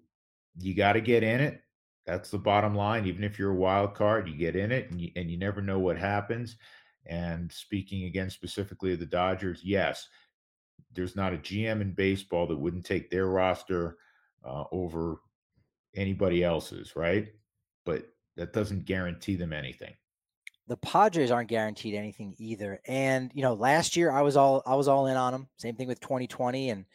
[0.59, 1.61] you got to get in it.
[2.05, 3.05] That's the bottom line.
[3.05, 5.61] Even if you're a wild card, you get in it and you, and you never
[5.61, 6.55] know what happens.
[7.05, 10.07] And speaking again specifically of the Dodgers, yes,
[10.93, 13.97] there's not a GM in baseball that wouldn't take their roster
[14.45, 15.17] uh, over
[15.95, 17.27] anybody else's, right?
[17.85, 19.93] But that doesn't guarantee them anything
[20.67, 22.79] the Padres aren't guaranteed anything either.
[22.87, 25.47] And you know, last year I was all I was all in on them.
[25.57, 26.85] Same thing with 2020, and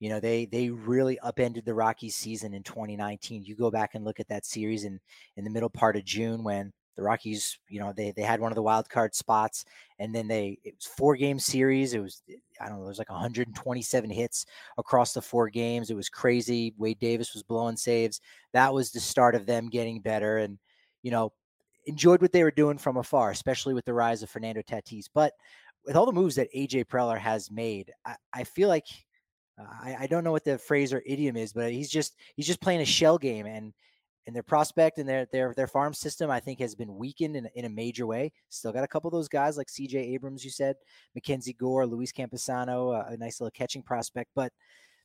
[0.00, 3.44] you know they they really upended the Rockies season in 2019.
[3.44, 5.00] You go back and look at that series in
[5.36, 8.50] in the middle part of June when the Rockies, you know, they they had one
[8.50, 9.64] of the wild card spots,
[10.00, 11.94] and then they it was four game series.
[11.94, 12.22] It was
[12.60, 14.46] I don't know, it was like 127 hits
[14.78, 15.90] across the four games.
[15.90, 16.74] It was crazy.
[16.76, 18.20] Wade Davis was blowing saves.
[18.52, 20.58] That was the start of them getting better, and
[21.02, 21.32] you know
[21.88, 25.06] enjoyed what they were doing from afar, especially with the rise of Fernando Tatis.
[25.12, 25.32] But
[25.84, 28.86] with all the moves that AJ Preller has made, I, I feel like
[29.58, 32.46] uh, I, I, don't know what the phrase or idiom is, but he's just he's
[32.46, 33.72] just playing a shell game, and
[34.26, 37.48] and their prospect and their their their farm system, I think, has been weakened in,
[37.54, 38.32] in a major way.
[38.50, 39.98] Still got a couple of those guys like C.J.
[39.98, 40.76] Abrams, you said,
[41.14, 44.52] Mackenzie Gore, Luis Campusano, a nice little catching prospect, but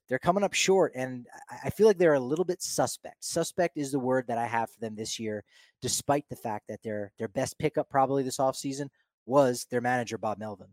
[0.09, 1.27] they're coming up short, and
[1.63, 3.23] I feel like they're a little bit suspect.
[3.23, 5.43] Suspect is the word that I have for them this year,
[5.81, 8.89] despite the fact that their their best pickup probably this offseason
[9.25, 10.67] was their manager Bob Melvin.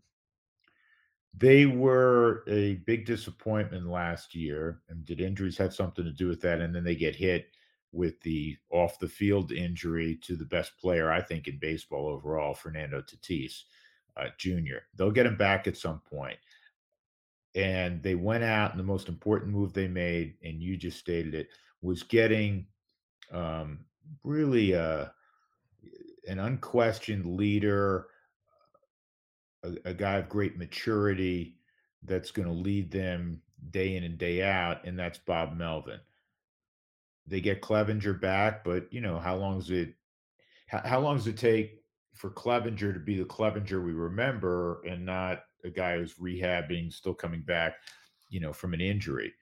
[1.33, 6.41] They were a big disappointment last year, and did injuries have something to do with
[6.41, 6.61] that?
[6.61, 7.51] And then they get hit
[7.93, 12.55] with the off the field injury to the best player I think in baseball overall,
[12.55, 13.63] Fernando Tatis
[14.17, 14.79] uh, Jr.
[14.97, 16.39] They'll get him back at some point
[17.55, 21.35] and they went out and the most important move they made and you just stated
[21.35, 21.49] it
[21.83, 22.67] was getting
[23.33, 23.81] um,
[24.23, 25.07] really uh,
[26.29, 28.07] an unquestioned leader
[29.63, 31.57] a, a, guy of great maturity
[32.05, 36.01] that's going to lead them day in and day out and that's bob melvin.
[37.27, 39.95] They get clevinger back but you know how long does it
[40.69, 41.83] how, how long does it take
[42.15, 47.15] for clevinger to be the clevinger we remember and not a guy who's rehabbing, still
[47.15, 47.75] coming back,
[48.29, 49.33] you know, from an injury.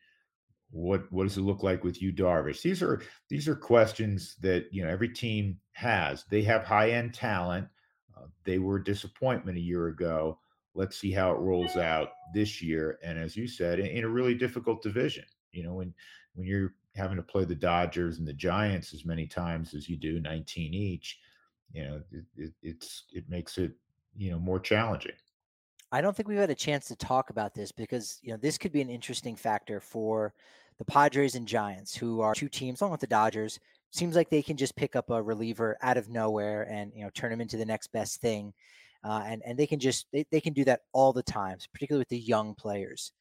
[0.70, 2.62] What what does it look like with Yu Darvish?
[2.62, 6.24] These are these are questions that you know every team has.
[6.30, 7.68] They have high end talent.
[8.16, 10.38] Uh, they were a disappointment a year ago.
[10.74, 12.98] Let's see how it rolls out this year.
[13.02, 15.94] And as you said, in, in a really difficult division, you know, when
[16.34, 19.96] when you're having to play the Dodgers and the Giants as many times as you
[19.96, 21.18] do, 19 each,
[21.72, 23.72] you know, it, it, it's it makes it
[24.16, 25.12] you know more challenging.
[25.90, 28.58] I don't think we've had a chance to talk about this because you know this
[28.58, 30.34] could be an interesting factor for
[30.78, 33.58] the Padres and Giants, who are two teams along with the Dodgers.
[33.90, 37.10] Seems like they can just pick up a reliever out of nowhere and you know
[37.14, 38.52] turn him into the next best thing,
[39.02, 42.02] uh, and and they can just they, they can do that all the times, particularly
[42.02, 43.12] with the young players.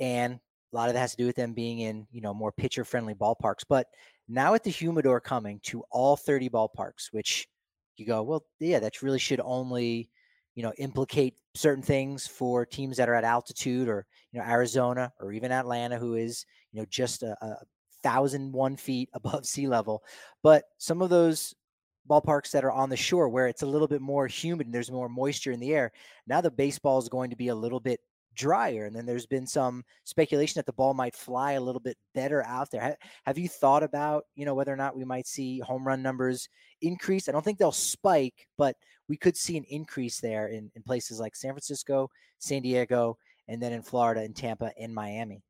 [0.00, 0.40] And
[0.72, 2.84] a lot of that has to do with them being in you know more pitcher
[2.84, 3.64] friendly ballparks.
[3.68, 3.86] But
[4.28, 7.48] now with the humidor coming to all 30 ballparks, which
[7.96, 10.10] you go, well, yeah, that really should only
[10.58, 15.12] you know, implicate certain things for teams that are at altitude or, you know, Arizona
[15.20, 17.58] or even Atlanta, who is, you know, just a, a
[18.02, 20.02] thousand one feet above sea level.
[20.42, 21.54] But some of those
[22.10, 24.90] ballparks that are on the shore where it's a little bit more humid and there's
[24.90, 25.92] more moisture in the air,
[26.26, 28.00] now the baseball is going to be a little bit
[28.38, 28.86] drier.
[28.86, 32.42] And then there's been some speculation that the ball might fly a little bit better
[32.46, 32.96] out there.
[33.26, 36.48] Have you thought about, you know, whether or not we might see home run numbers
[36.80, 37.28] increase?
[37.28, 38.76] I don't think they'll spike, but
[39.08, 43.60] we could see an increase there in, in places like San Francisco, San Diego, and
[43.60, 45.42] then in Florida and Tampa and Miami.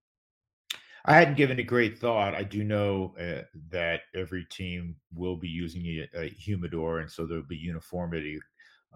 [1.04, 2.34] I hadn't given it great thought.
[2.34, 7.26] I do know uh, that every team will be using a, a humidor, and so
[7.26, 8.38] there'll be uniformity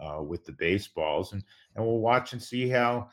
[0.00, 1.42] uh, with the baseballs, and
[1.74, 3.09] and we'll watch and see how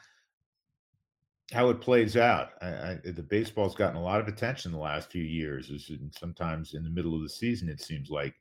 [1.51, 2.49] how it plays out.
[2.62, 5.71] I, I, the baseball's gotten a lot of attention the last few years.
[6.17, 8.35] Sometimes in the middle of the season, it seems like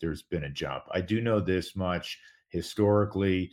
[0.00, 0.84] there's been a jump.
[0.90, 3.50] I do know this much historically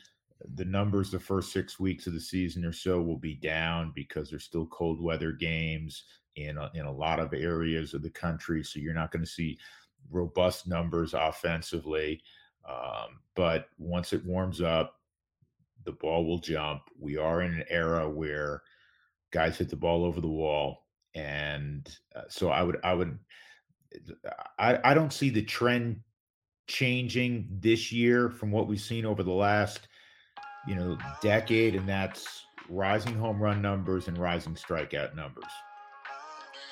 [0.55, 4.29] the numbers the first six weeks of the season or so will be down because
[4.29, 6.03] there's still cold weather games
[6.35, 9.29] in a, in a lot of areas of the country so you're not going to
[9.29, 9.57] see
[10.09, 12.21] robust numbers offensively
[12.67, 14.99] um, but once it warms up
[15.85, 18.61] the ball will jump we are in an era where
[19.31, 23.17] guys hit the ball over the wall and uh, so i would i would
[24.57, 26.01] I, I don't see the trend
[26.67, 29.87] changing this year from what we've seen over the last,
[30.67, 35.51] you know, decade, and that's rising home run numbers and rising strikeout numbers.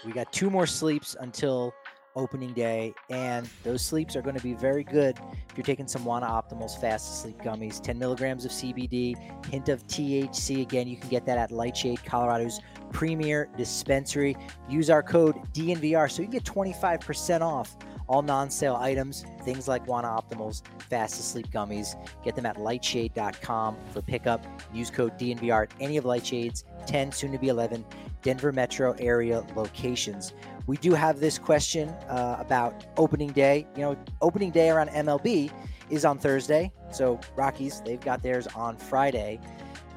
[0.06, 1.74] We got two more sleeps until
[2.16, 5.18] opening day, and those sleeps are going to be very good
[5.50, 7.82] if you're taking some Wana Optimals Fast Sleep Gummies.
[7.82, 9.18] 10 milligrams of CBD,
[9.48, 10.62] hint of THC.
[10.62, 12.60] Again, you can get that at Lightshade, Colorado's
[12.92, 14.36] premier dispensary.
[14.70, 17.78] Use our code DNVR so you can get 25% off
[18.10, 21.96] all non-sale items, things like Wana Optimals, Fast Asleep Gummies.
[22.26, 24.44] Get them at lightshade.com for pickup.
[24.74, 27.86] Use code DNVR at any of Lightshade's 10, soon to be 11
[28.24, 30.34] Denver metro area locations.
[30.66, 33.68] We do have this question uh, about opening day.
[33.76, 35.52] You know, opening day around MLB
[35.92, 36.72] is on Thursday.
[36.92, 39.40] So Rockies, they've got theirs on Friday.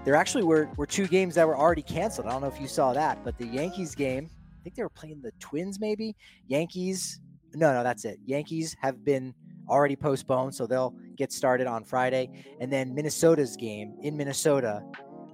[0.04, 2.26] There actually were, were two games that were already canceled.
[2.26, 4.90] I don't know if you saw that, but the Yankees game, I think they were
[4.90, 6.14] playing the Twins maybe.
[6.48, 7.20] Yankees
[7.54, 8.18] no, no, that's it.
[8.24, 9.34] Yankees have been
[9.68, 12.30] already postponed, so they'll get started on Friday.
[12.60, 14.82] And then Minnesota's game in Minnesota,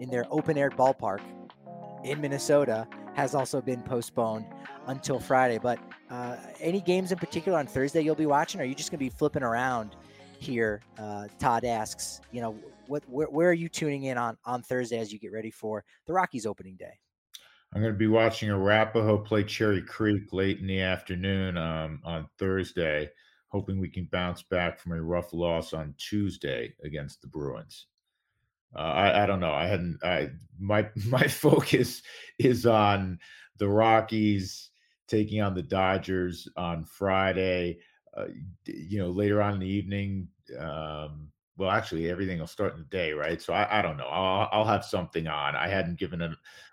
[0.01, 1.21] in their open air ballpark
[2.05, 4.47] in Minnesota, has also been postponed
[4.87, 5.59] until Friday.
[5.59, 5.79] But
[6.11, 8.61] uh, any games in particular on Thursday you'll be watching?
[8.61, 9.97] Or are you just going to be flipping around
[10.39, 10.81] here?
[10.99, 14.99] Uh, Todd asks, you know, what where, where are you tuning in on on Thursday
[14.99, 16.99] as you get ready for the Rockies opening day?
[17.75, 22.29] I'm going to be watching Arapahoe play Cherry Creek late in the afternoon um, on
[22.39, 23.11] Thursday,
[23.49, 27.87] hoping we can bounce back from a rough loss on Tuesday against the Bruins.
[28.75, 29.53] Uh, I, I, don't know.
[29.53, 29.99] I hadn't.
[30.03, 32.03] I my my focus
[32.39, 33.19] is on
[33.59, 34.71] the Rockies
[35.07, 37.79] taking on the Dodgers on Friday.
[38.17, 38.27] Uh,
[38.67, 40.29] you know, later on in the evening.
[40.59, 43.43] Um, well, actually, everything will start in the day, right?
[43.43, 44.07] So I, I don't know.
[44.07, 45.57] I'll, I'll have something on.
[45.57, 46.31] I hadn't given it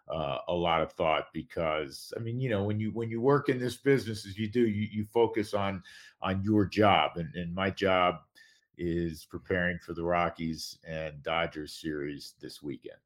[0.08, 3.50] uh, a lot of thought because I mean, you know, when you when you work
[3.50, 5.82] in this business as you do, you you focus on
[6.22, 8.18] on your job, and, and my job
[8.78, 13.00] is preparing for the Rockies and Dodgers series this weekend.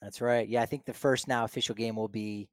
[0.00, 0.48] That's right.
[0.48, 2.48] Yeah, I think the first now official game will be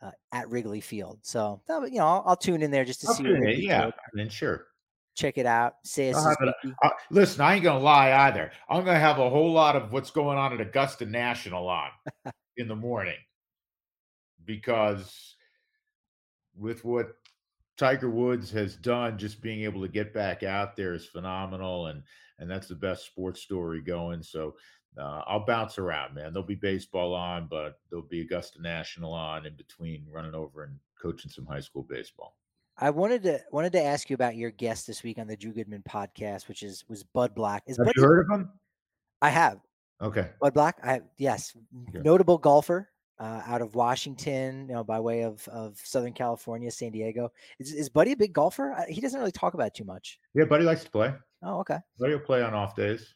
[0.00, 1.18] uh, at Wrigley Field.
[1.20, 3.24] So you know, I'll, I'll tune in there just to I'll see.
[3.24, 4.68] It, yeah, I mean, sure.
[5.14, 5.74] Check it out.
[5.84, 6.34] Say uh,
[7.10, 8.50] listen, I ain't gonna lie either.
[8.68, 11.90] I'm gonna have a whole lot of what's going on at Augusta National on
[12.56, 13.18] in the morning
[14.44, 15.36] because
[16.56, 17.16] with what
[17.76, 22.02] Tiger Woods has done, just being able to get back out there is phenomenal, and
[22.38, 24.22] and that's the best sports story going.
[24.22, 24.54] So
[24.98, 26.32] uh, I'll bounce around, man.
[26.32, 30.78] There'll be baseball on, but there'll be Augusta National on in between, running over and
[31.00, 32.36] coaching some high school baseball.
[32.78, 35.52] I wanted to wanted to ask you about your guest this week on the Drew
[35.52, 37.62] Goodman podcast, which is was Bud Black.
[37.66, 38.50] Is have Bud, you heard of him?
[39.20, 39.60] I have.
[40.00, 40.30] Okay.
[40.40, 41.54] Bud Black, I yes,
[41.88, 42.00] okay.
[42.02, 42.88] notable golfer
[43.20, 47.30] uh, out of Washington, you know, by way of of Southern California, San Diego.
[47.58, 48.74] Is is Buddy a big golfer?
[48.88, 50.18] He doesn't really talk about it too much.
[50.34, 51.14] Yeah, Buddy likes to play.
[51.42, 51.78] Oh, okay.
[51.98, 53.14] Buddy will play on off days.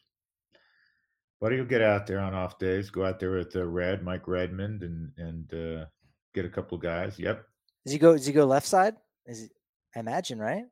[1.41, 2.89] Buddy will get out there on off days.
[2.89, 5.85] Go out there with uh, Red, Mike Redmond, and and uh,
[6.33, 7.19] get a couple guys.
[7.19, 7.43] Yep.
[7.85, 8.13] Does he go?
[8.13, 8.95] Does he go left side?
[9.27, 9.49] Is
[9.95, 10.65] I imagine, right?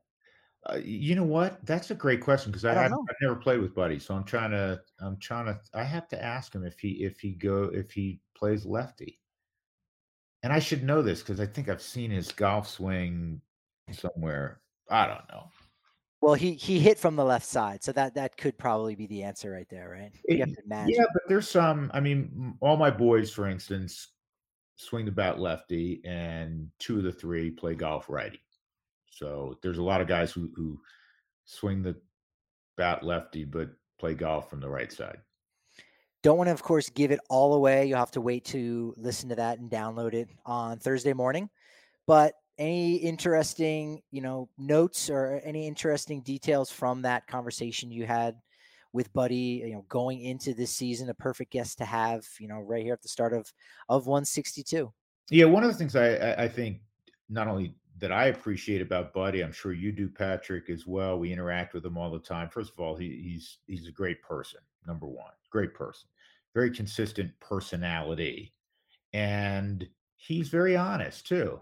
[0.68, 1.64] Uh, you know what?
[1.64, 4.50] That's a great question because I, I have never played with Buddy, so I'm trying
[4.50, 4.80] to.
[5.00, 5.60] I'm trying to.
[5.74, 9.20] I have to ask him if he if he go if he plays lefty.
[10.42, 13.40] And I should know this because I think I've seen his golf swing
[13.92, 14.60] somewhere.
[14.90, 15.48] I don't know.
[16.20, 19.22] Well, he he hit from the left side, so that that could probably be the
[19.22, 20.12] answer right there, right?
[20.24, 20.48] It,
[20.86, 21.90] yeah, but there's some.
[21.94, 24.08] I mean, all my boys, for instance,
[24.76, 28.40] swing the bat lefty, and two of the three play golf righty.
[29.16, 30.78] So there's a lot of guys who who
[31.46, 31.96] swing the
[32.76, 35.18] bat lefty, but play golf from the right side.
[36.22, 37.86] Don't want to, of course, give it all away.
[37.86, 41.48] You'll have to wait to listen to that and download it on Thursday morning.
[42.06, 48.06] But any interesting, you know, notes or uh, any interesting details from that conversation you
[48.06, 48.36] had
[48.92, 52.60] with Buddy, you know, going into this season, a perfect guest to have, you know,
[52.60, 53.50] right here at the start of
[53.88, 54.92] of 162.
[55.30, 56.80] Yeah, one of the things I I think
[57.28, 61.18] not only that I appreciate about Buddy, I'm sure you do, Patrick, as well.
[61.18, 62.50] We interact with him all the time.
[62.50, 64.60] First of all, he, he's he's a great person.
[64.86, 66.08] Number one, great person,
[66.54, 68.52] very consistent personality,
[69.12, 71.60] and he's very honest too.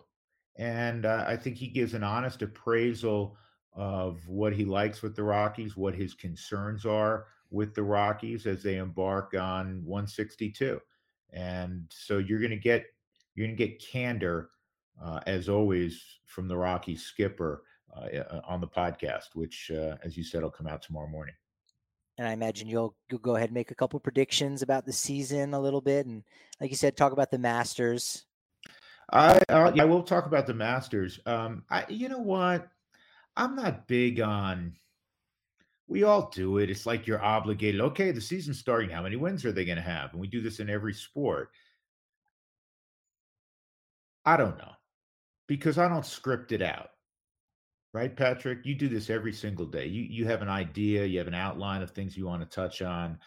[0.57, 3.37] And uh, I think he gives an honest appraisal
[3.75, 8.63] of what he likes with the Rockies, what his concerns are with the Rockies as
[8.63, 10.81] they embark on 162.
[11.33, 12.85] And so you're going to get
[13.35, 14.51] you're going to get candor
[15.03, 17.63] uh, as always from the Rocky skipper
[17.97, 21.35] uh, uh, on the podcast, which, uh, as you said, will come out tomorrow morning.
[22.19, 25.53] And I imagine you'll you'll go ahead and make a couple predictions about the season
[25.53, 26.23] a little bit, and
[26.61, 28.25] like you said, talk about the Masters
[29.13, 31.21] I uh, I will talk about the Masters.
[31.27, 32.69] Um, I you know what?
[33.37, 34.75] I'm not big on.
[35.87, 36.71] We all do it.
[36.71, 37.81] It's like you're obligated.
[37.81, 38.89] Okay, the season's starting.
[38.89, 40.13] How many wins are they going to have?
[40.13, 41.51] And we do this in every sport.
[44.25, 44.73] I don't know
[45.47, 46.91] because I don't script it out.
[47.93, 48.67] Right, Patrick?
[48.67, 49.87] You do this every single day.
[49.87, 52.83] You you have an idea, you have an outline of things you want to touch
[52.83, 53.19] on.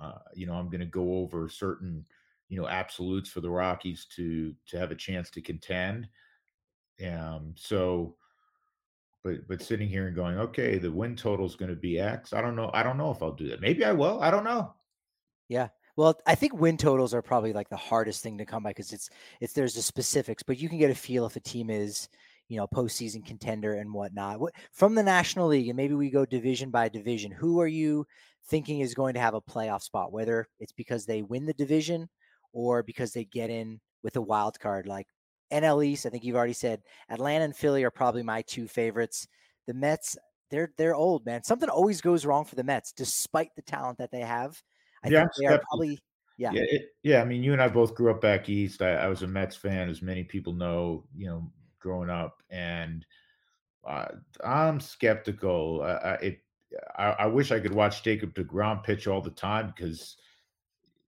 [0.00, 2.06] Uh, you know, I'm going to go over certain
[2.48, 6.08] you know absolutes for the Rockies to to have a chance to contend.
[7.06, 8.16] Um, so,
[9.22, 12.32] but but sitting here and going, okay, the win total is going to be X.
[12.32, 12.70] I don't know.
[12.72, 13.60] I don't know if I'll do that.
[13.60, 14.20] Maybe I will.
[14.22, 14.74] I don't know.
[15.48, 15.68] Yeah.
[16.00, 18.94] Well, I think win totals are probably like the hardest thing to come by because
[18.94, 19.10] it's
[19.42, 22.08] it's there's the specifics, but you can get a feel if a team is
[22.48, 24.40] you know postseason contender and whatnot.
[24.40, 27.30] What from the National League, and maybe we go division by division.
[27.30, 28.06] Who are you
[28.46, 30.10] thinking is going to have a playoff spot?
[30.10, 32.08] Whether it's because they win the division
[32.54, 35.06] or because they get in with a wild card like
[35.52, 36.06] NL East.
[36.06, 39.28] I think you've already said Atlanta and Philly are probably my two favorites.
[39.66, 40.16] The Mets,
[40.50, 41.42] they're they're old, man.
[41.44, 44.62] Something always goes wrong for the Mets, despite the talent that they have.
[45.04, 45.98] I yeah, think they are probably
[46.40, 46.52] yeah.
[46.54, 48.80] Yeah, it, yeah, I mean, you and I both grew up back east.
[48.80, 53.04] I, I, was a Mets fan, as many people know, you know, growing up, and
[53.86, 54.06] uh,
[54.42, 55.82] I'm skeptical.
[55.82, 56.40] I, it,
[56.96, 60.16] I, I wish I could watch Jacob deGrom pitch all the time because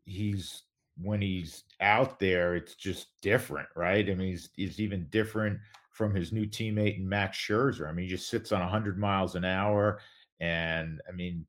[0.05, 0.65] he's
[1.01, 4.11] when he's out there, it's just different, right?
[4.11, 5.59] I mean, he's he's even different
[5.93, 7.89] from his new teammate and Max Scherzer.
[7.89, 10.01] I mean, he just sits on 100 miles an hour,
[10.41, 11.47] and I mean,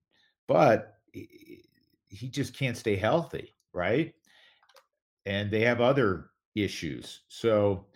[0.48, 1.66] but he,
[2.14, 4.14] he just can't stay healthy, right?
[5.26, 7.22] And they have other issues.
[7.28, 7.88] So,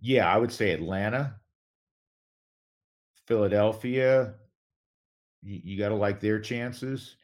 [0.00, 1.36] yeah, I would say Atlanta,
[3.26, 4.34] Philadelphia.
[5.42, 7.16] You, you got to like their chances.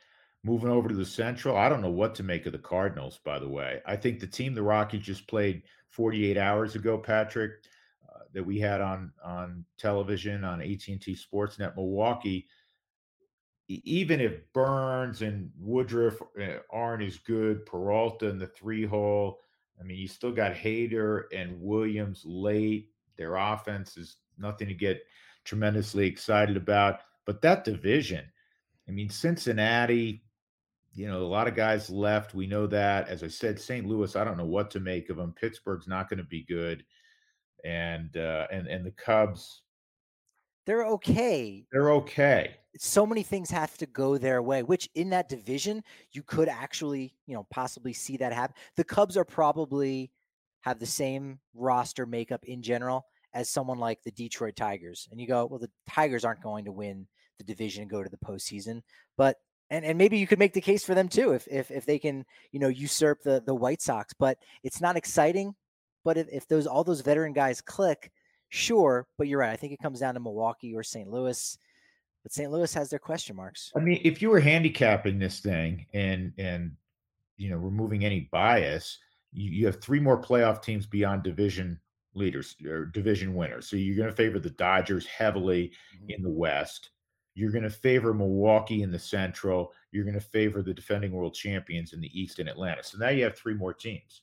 [0.45, 3.41] Moving over to the Central, I don't know what to make of the Cardinals, by
[3.41, 3.83] the way.
[3.85, 7.65] I think the team the Rockies just played 48 hours ago, Patrick,
[8.09, 12.47] uh, that we had on on television on AT&T Sportsnet Milwaukee,
[13.69, 19.41] even if Burnes and Woodruff uh, aren't as good, Peralta in the three hole,
[19.79, 22.91] I mean, you still got Hader and Williams late.
[23.17, 25.03] Their offense is nothing to get
[25.45, 27.01] tremendously excited about.
[27.27, 28.25] But that division,
[28.89, 30.25] I mean, Cincinnati,
[30.95, 32.35] you know, a lot of guys left.
[32.35, 33.09] We know that.
[33.09, 33.87] As I said, St.
[33.87, 35.35] Louis, I don't know what to make of them.
[35.39, 36.85] Pittsburgh's not going to be good,
[37.65, 39.63] and uh, and and the Cubs,
[40.67, 41.67] they're okay.
[41.71, 42.57] They're okay.
[42.79, 47.15] So many things have to go their way, which in that division you could actually,
[47.27, 48.55] you know, possibly see that happen.
[48.77, 50.11] The Cubs are probably
[50.63, 55.27] have the same roster makeup in general as someone like the Detroit Tigers, and you
[55.27, 57.07] go, well, the Tigers aren't going to win
[57.39, 58.83] the division and go to the postseason,
[59.17, 59.37] but
[59.71, 61.99] and and maybe you could make the case for them too if if if they
[61.99, 64.15] can you know usurp the the White Sox.
[64.19, 65.55] But it's not exciting.
[66.05, 68.11] But if, if those all those veteran guys click,
[68.49, 69.07] sure.
[69.19, 69.53] But you're right.
[69.53, 71.11] I think it comes down to Milwaukee or St.
[71.11, 71.59] Louis.
[72.29, 72.53] But St.
[72.53, 73.73] Louis has their question marks.
[73.75, 76.73] I mean, if you were handicapping this thing and and
[77.39, 78.99] you know removing any bias,
[79.33, 81.81] you, you have three more playoff teams beyond division
[82.13, 83.67] leaders or division winners.
[83.67, 86.11] So you're going to favor the Dodgers heavily mm-hmm.
[86.11, 86.91] in the West.
[87.35, 89.73] You're going to favor Milwaukee in the Central.
[89.91, 92.83] You're going to favor the defending world champions in the East and Atlanta.
[92.83, 94.21] So now you have three more teams.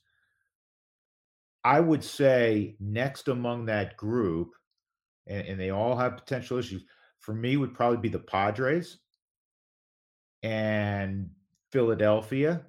[1.64, 4.52] I would say next among that group,
[5.26, 6.84] and, and they all have potential issues,
[7.26, 8.98] for me would probably be the Padres
[10.42, 11.28] and
[11.72, 12.62] Philadelphia.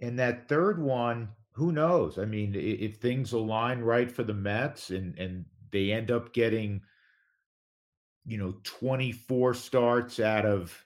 [0.00, 2.18] And that third one, who knows?
[2.18, 6.82] I mean, if things align right for the Mets and and they end up getting–
[8.28, 10.84] you know, 24 starts out of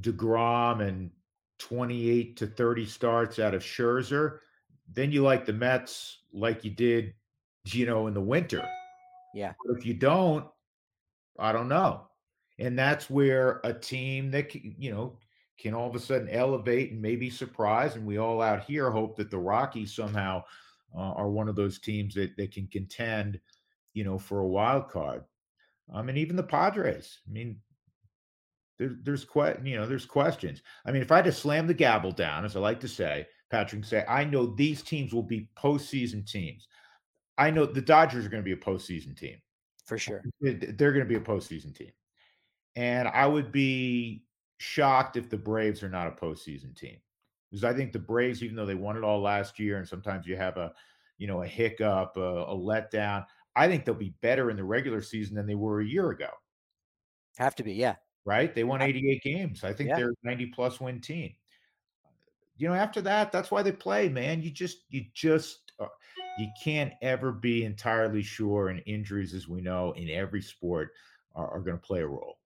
[0.00, 1.10] DeGrom and
[1.58, 4.38] 28 to 30 starts out of Scherzer,
[4.92, 7.12] then you like the Mets like you did,
[7.64, 8.64] you know, in the winter.
[9.34, 9.52] Yeah.
[9.64, 10.46] But if you don't,
[11.38, 12.06] I don't know.
[12.58, 15.18] And that's where a team that, you know,
[15.58, 17.96] can all of a sudden elevate and maybe surprise.
[17.96, 20.42] And we all out here hope that the Rockies somehow
[20.96, 23.38] uh, are one of those teams that, that can contend,
[23.94, 25.24] you know, for a wild card.
[25.92, 27.18] Um, and even the Padres.
[27.28, 27.60] I mean,
[28.78, 30.62] there, there's que- you know there's questions.
[30.84, 33.26] I mean, if I had to slam the gavel down, as I like to say,
[33.50, 36.68] Patrick, say I know these teams will be postseason teams.
[37.38, 39.36] I know the Dodgers are going to be a postseason team
[39.86, 40.22] for sure.
[40.40, 41.92] They're going to be a postseason team,
[42.76, 44.24] and I would be
[44.58, 46.98] shocked if the Braves are not a postseason team
[47.50, 50.26] because I think the Braves, even though they won it all last year, and sometimes
[50.26, 50.72] you have a
[51.16, 53.24] you know a hiccup, a, a letdown.
[53.56, 56.28] I think they'll be better in the regular season than they were a year ago.
[57.38, 57.96] Have to be, yeah.
[58.24, 58.54] Right?
[58.54, 59.64] They won 88 games.
[59.64, 59.96] I think yeah.
[59.96, 61.32] they're 90 plus win team.
[62.56, 64.42] You know, after that, that's why they play, man.
[64.42, 65.67] You just, you just,
[66.38, 68.68] you can't ever be entirely sure.
[68.68, 70.92] And injuries, as we know, in every sport,
[71.34, 72.38] are, are going to play a role.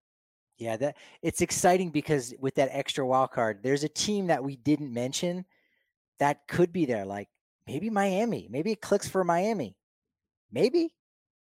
[0.58, 4.56] Yeah, that it's exciting because with that extra wild card, there's a team that we
[4.56, 5.44] didn't mention
[6.18, 7.04] that could be there.
[7.04, 7.28] Like
[7.66, 8.48] maybe Miami.
[8.50, 9.76] Maybe it clicks for Miami.
[10.52, 10.94] Maybe.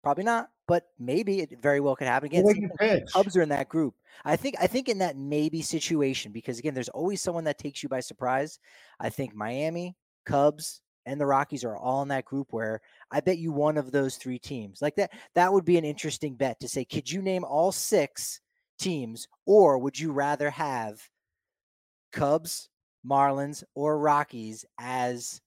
[0.03, 3.03] Probably not, but maybe it very well could happen again.
[3.13, 3.93] Cubs are in that group.
[4.25, 7.83] I think I think in that maybe situation, because again, there's always someone that takes
[7.83, 8.57] you by surprise.
[8.99, 12.81] I think Miami, Cubs, and the Rockies are all in that group where
[13.11, 14.81] I bet you one of those three teams.
[14.81, 18.39] Like that, that would be an interesting bet to say, could you name all six
[18.79, 21.01] teams, or would you rather have
[22.11, 22.69] Cubs,
[23.05, 25.41] Marlins, or Rockies as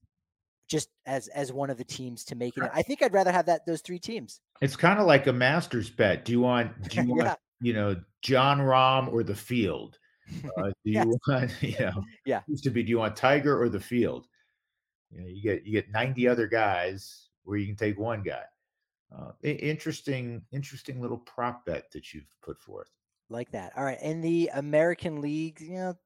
[0.68, 2.64] just as as one of the teams to make it.
[2.72, 4.40] I think I'd rather have that those three teams.
[4.60, 6.24] It's kind of like a Masters bet.
[6.24, 7.34] Do you want do you want yeah.
[7.60, 9.98] you know Jon Rahm or the field?
[10.56, 11.06] Uh, do you yes.
[11.28, 12.02] want you know?
[12.24, 12.82] Yeah, used to be.
[12.82, 14.26] Do you want Tiger or the field?
[15.14, 18.42] You know, you get you get ninety other guys where you can take one guy.
[19.16, 22.90] Uh, interesting, interesting little prop bet that you've put forth.
[23.28, 23.72] Like that.
[23.76, 25.96] All right, in the American League, you know,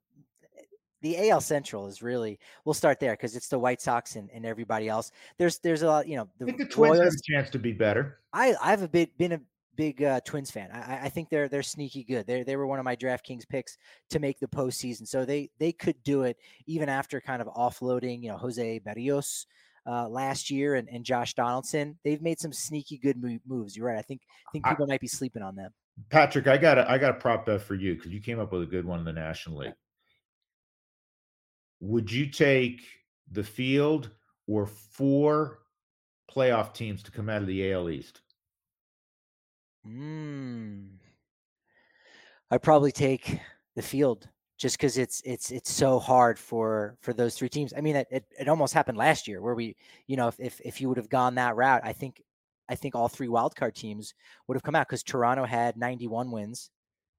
[1.00, 4.44] the AL Central is really we'll start there because it's the White Sox and, and
[4.44, 5.10] everybody else.
[5.38, 7.50] There's there's a lot, you know, the, I think the Twins Royals, have a chance
[7.50, 8.18] to be better.
[8.32, 9.40] I I've a bit been a
[9.78, 10.70] big uh, Twins fan.
[10.72, 12.26] I, I think they're they're sneaky good.
[12.26, 13.78] They they were one of my DraftKings picks
[14.10, 18.20] to make the postseason, so they they could do it even after kind of offloading,
[18.22, 19.46] you know, Jose Berrios.
[19.86, 21.96] uh, last year and, and Josh Donaldson.
[22.04, 23.16] They've made some sneaky good
[23.46, 23.74] moves.
[23.74, 23.96] You're right.
[23.96, 25.70] I think I think people I, might be sleeping on them.
[26.10, 28.52] Patrick, I got a I got a prop bet for you because you came up
[28.52, 29.74] with a good one in the National League.
[31.80, 32.82] Would you take
[33.30, 34.10] the field
[34.48, 35.60] or four
[36.30, 38.20] playoff teams to come out of the AL East?
[39.84, 40.86] Hmm.
[42.50, 43.40] I'd probably take
[43.76, 47.72] the field just because it's it's it's so hard for for those three teams.
[47.76, 49.76] I mean, it, it, it almost happened last year where we,
[50.06, 52.22] you know, if if, if you would have gone that route, I think
[52.68, 54.14] I think all three wildcard teams
[54.46, 56.70] would have come out because Toronto had 91 wins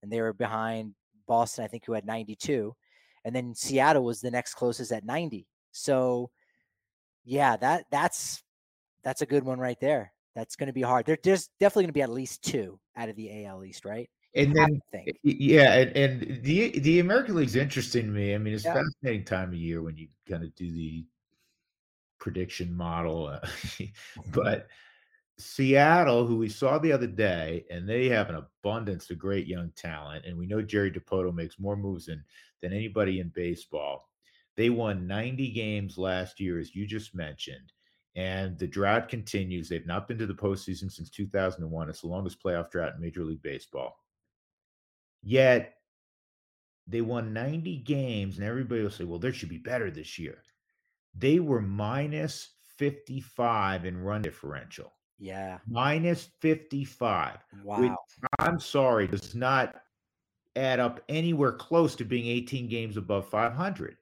[0.04, 0.94] and they were behind
[1.28, 2.76] Boston, I think, who had 92,
[3.26, 5.48] and then Seattle was the next closest at 90.
[5.72, 6.30] So,
[7.24, 8.44] yeah, that that's
[9.04, 10.12] that's a good one right there.
[10.40, 11.06] That's going to be hard.
[11.06, 14.10] There, there's definitely going to be at least two out of the AL East, right?
[14.36, 14.80] And then,
[15.24, 18.34] yeah, and, and the the American League's interesting to me.
[18.34, 18.76] I mean, it's yeah.
[18.76, 21.04] fascinating time of year when you kind of do the
[22.20, 23.40] prediction model, uh,
[24.32, 24.68] but
[25.40, 29.72] Seattle, who we saw the other day, and they have an abundance of great young
[29.76, 32.24] talent, and we know Jerry Dipoto makes more moves than
[32.62, 34.10] than anybody in baseball.
[34.56, 37.74] They won 90 games last year, as you just mentioned
[38.16, 39.70] and the drought continues.
[39.70, 41.90] They've not been to the postseason since 2001.
[41.90, 43.98] It's the longest playoff drought in Major League Baseball.
[45.22, 45.76] Yet
[46.88, 50.40] they won 90 games, and everybody will say, well, there should be better this year.
[51.16, 54.94] They were minus 55 in run differential.
[55.20, 55.60] Yeah.
[55.68, 57.38] Minus 55.
[57.64, 57.82] Wow.
[57.82, 57.92] Which,
[58.40, 59.76] I'm sorry, does not
[60.56, 63.98] add up anywhere close to being 18 games above 500.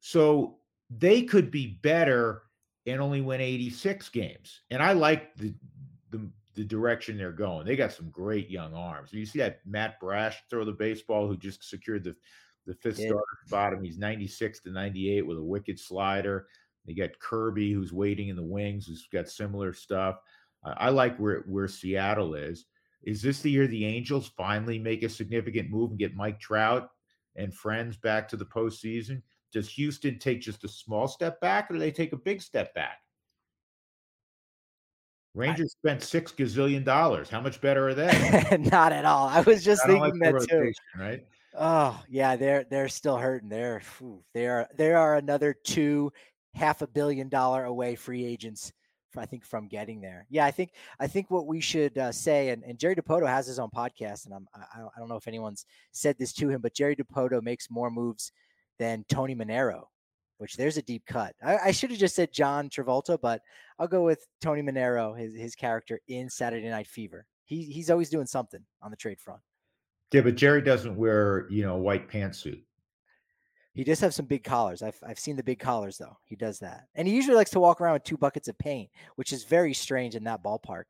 [0.00, 0.58] So
[0.90, 2.42] they could be better
[2.86, 4.60] and only win 86 games.
[4.70, 5.54] And I like the,
[6.10, 7.66] the the direction they're going.
[7.66, 9.12] They got some great young arms.
[9.12, 12.16] You see that Matt Brash throw the baseball, who just secured the
[12.66, 13.12] the fifth yeah.
[13.46, 13.76] starter.
[13.76, 16.48] Him, he's 96 to 98 with a wicked slider.
[16.84, 20.16] They got Kirby, who's waiting in the wings, who's got similar stuff.
[20.64, 22.66] Uh, I like where where Seattle is.
[23.02, 26.90] Is this the year the Angels finally make a significant move and get Mike Trout
[27.36, 29.22] and friends back to the postseason?
[29.52, 32.74] Does Houston take just a small step back or do they take a big step
[32.74, 32.98] back?
[35.34, 37.28] Rangers I, spent six gazillion dollars.
[37.28, 38.56] How much better are they?
[38.58, 39.28] Not at all.
[39.28, 40.72] I was just thinking like that too.
[40.98, 41.26] Right?
[41.58, 43.48] Oh yeah, they're they're still hurting.
[43.48, 43.82] They're
[44.34, 46.12] they are they are another two
[46.54, 48.72] half a billion dollar away free agents.
[49.18, 50.26] I think from getting there.
[50.28, 53.46] Yeah, I think I think what we should uh, say, and, and Jerry Dipoto has
[53.46, 56.60] his own podcast, and I'm I, I don't know if anyone's said this to him,
[56.60, 58.32] but Jerry Dipoto makes more moves
[58.78, 59.84] than Tony Manero,
[60.38, 61.34] which there's a deep cut.
[61.44, 63.40] I, I should have just said John Travolta, but
[63.78, 67.26] I'll go with Tony Manero, his his character in Saturday Night Fever.
[67.44, 69.40] He he's always doing something on the trade front.
[70.12, 72.62] Yeah, but Jerry doesn't wear you know a white pantsuit.
[73.72, 74.82] He does have some big collars.
[74.82, 76.16] I've I've seen the big collars though.
[76.24, 78.90] He does that, and he usually likes to walk around with two buckets of paint,
[79.16, 80.84] which is very strange in that ballpark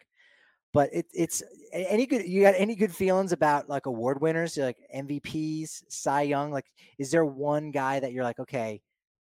[0.77, 4.77] but it, it's any good you got any good feelings about like award winners like
[4.95, 6.66] mvps cy young like
[6.99, 8.74] is there one guy that you're like okay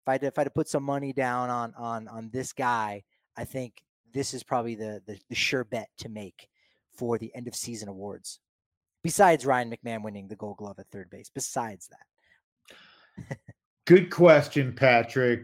[0.03, 2.31] if i had to, if i had to put some money down on on on
[2.33, 3.03] this guy
[3.37, 3.83] i think
[4.13, 6.49] this is probably the, the the sure bet to make
[6.95, 8.41] for the end of season awards.
[9.03, 13.39] Besides ryan mcmahon winning the gold glove at third base besides that.
[13.87, 15.43] Good question patrick.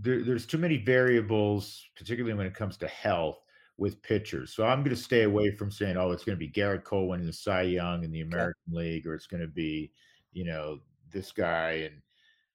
[0.00, 3.38] There, there's too many variables particularly when it comes to health
[3.78, 4.54] with pitchers.
[4.54, 7.08] So I'm going to stay away from saying, oh, it's going to be Gerrit Cole
[7.08, 8.78] winning the Cy Young in the American okay.
[8.78, 9.92] League, or it's going to be,
[10.32, 10.78] you know,
[11.12, 11.94] this guy and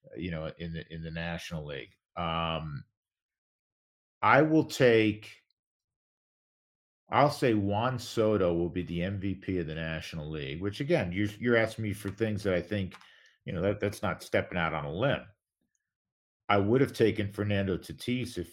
[0.06, 1.90] uh, you know in the in the National League.
[2.16, 2.84] Um,
[4.20, 5.30] I will take.
[7.10, 11.28] I'll say Juan Soto will be the MVP of the National League, which again, you're
[11.38, 12.94] you're asking me for things that I think,
[13.44, 15.20] you know, that that's not stepping out on a limb.
[16.48, 18.48] I would have taken Fernando Tatis if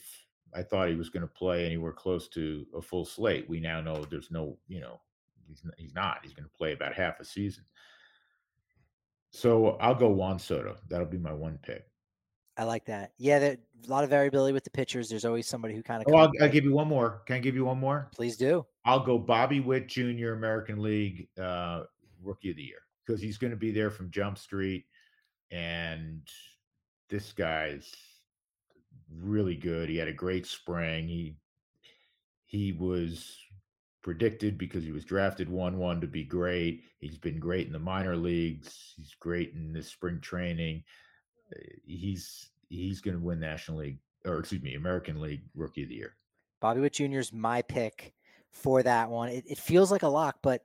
[0.53, 3.49] I thought he was going to play anywhere close to a full slate.
[3.49, 4.99] We now know there's no, you know,
[5.47, 6.19] he's he's not.
[6.23, 7.63] He's going to play about half a season.
[9.31, 10.75] So I'll go Juan Soto.
[10.89, 11.85] That'll be my one pick.
[12.57, 13.13] I like that.
[13.17, 15.07] Yeah, there, a lot of variability with the pitchers.
[15.07, 16.11] There's always somebody who kind of.
[16.11, 17.21] Oh, I'll, I'll, give you one more.
[17.25, 18.09] Can I give you one more?
[18.13, 18.65] Please do.
[18.83, 20.33] I'll go Bobby Witt Jr.
[20.33, 21.83] American League uh,
[22.21, 24.85] Rookie of the Year because he's going to be there from Jump Street,
[25.51, 26.21] and
[27.07, 27.93] this guy's
[29.21, 29.89] really good.
[29.89, 31.07] He had a great spring.
[31.07, 31.35] He
[32.45, 33.37] he was
[34.01, 36.83] predicted because he was drafted 1-1 to be great.
[36.99, 38.93] He's been great in the minor leagues.
[38.95, 40.83] He's great in this spring training.
[41.55, 45.89] Eh, he's he's going to win National League or excuse me, American League Rookie of
[45.89, 46.15] the Year.
[46.59, 47.19] Bobby Witt Jr.
[47.19, 48.13] is my pick
[48.51, 49.29] for that one.
[49.29, 50.63] It, it feels like a lock, but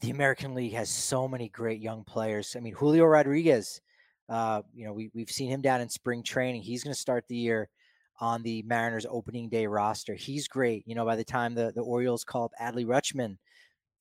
[0.00, 2.54] the American League has so many great young players.
[2.56, 3.80] I mean, Julio Rodriguez,
[4.28, 6.62] uh, you know, we, we've seen him down in spring training.
[6.62, 7.68] He's going to start the year
[8.20, 10.14] on the Mariners opening day roster.
[10.14, 10.86] He's great.
[10.86, 13.36] You know, by the time the, the Orioles call up Adley Rutschman,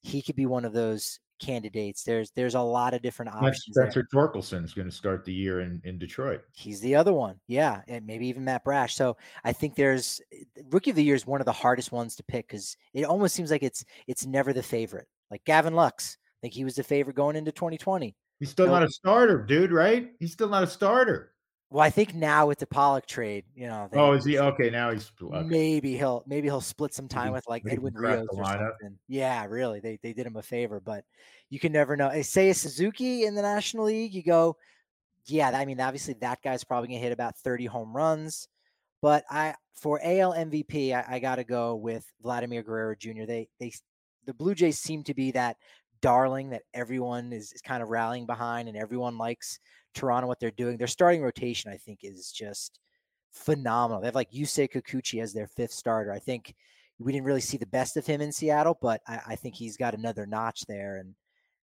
[0.01, 2.03] he could be one of those candidates.
[2.03, 3.65] There's there's a lot of different options.
[3.71, 6.41] Spencer Torkelson's going to start the year in, in Detroit.
[6.53, 7.39] He's the other one.
[7.47, 7.81] Yeah.
[7.87, 8.95] And maybe even Matt Brash.
[8.95, 10.21] So I think there's
[10.69, 13.35] rookie of the year is one of the hardest ones to pick because it almost
[13.35, 15.07] seems like it's it's never the favorite.
[15.29, 16.17] Like Gavin Lux.
[16.21, 18.15] I think he was the favorite going into 2020.
[18.41, 20.13] He's still not a starter, dude, right?
[20.17, 21.31] He's still not a starter.
[21.69, 23.87] Well, I think now with the Pollock trade, you know.
[23.93, 24.71] Oh, is he okay?
[24.71, 25.47] Now he's okay.
[25.47, 28.97] maybe he'll maybe he'll split some time with like Edwin Rios or something.
[29.07, 31.05] Yeah, really, they they did him a favor, but
[31.51, 32.09] you can never know.
[32.09, 34.57] Seiya Suzuki in the National League, you go,
[35.27, 35.51] yeah.
[35.51, 38.47] I mean, obviously that guy's probably gonna hit about thirty home runs,
[39.03, 43.25] but I for AL MVP, I, I got to go with Vladimir Guerrero Jr.
[43.27, 43.71] They they
[44.25, 45.57] the Blue Jays seem to be that
[46.01, 49.59] darling that everyone is, is kind of rallying behind and everyone likes
[49.93, 50.77] Toronto, what they're doing.
[50.77, 52.79] Their starting rotation, I think, is just
[53.31, 54.01] phenomenal.
[54.01, 56.11] They have like Yusei Kikuchi as their fifth starter.
[56.11, 56.53] I think
[56.99, 59.77] we didn't really see the best of him in Seattle, but I, I think he's
[59.77, 60.97] got another notch there.
[60.97, 61.15] And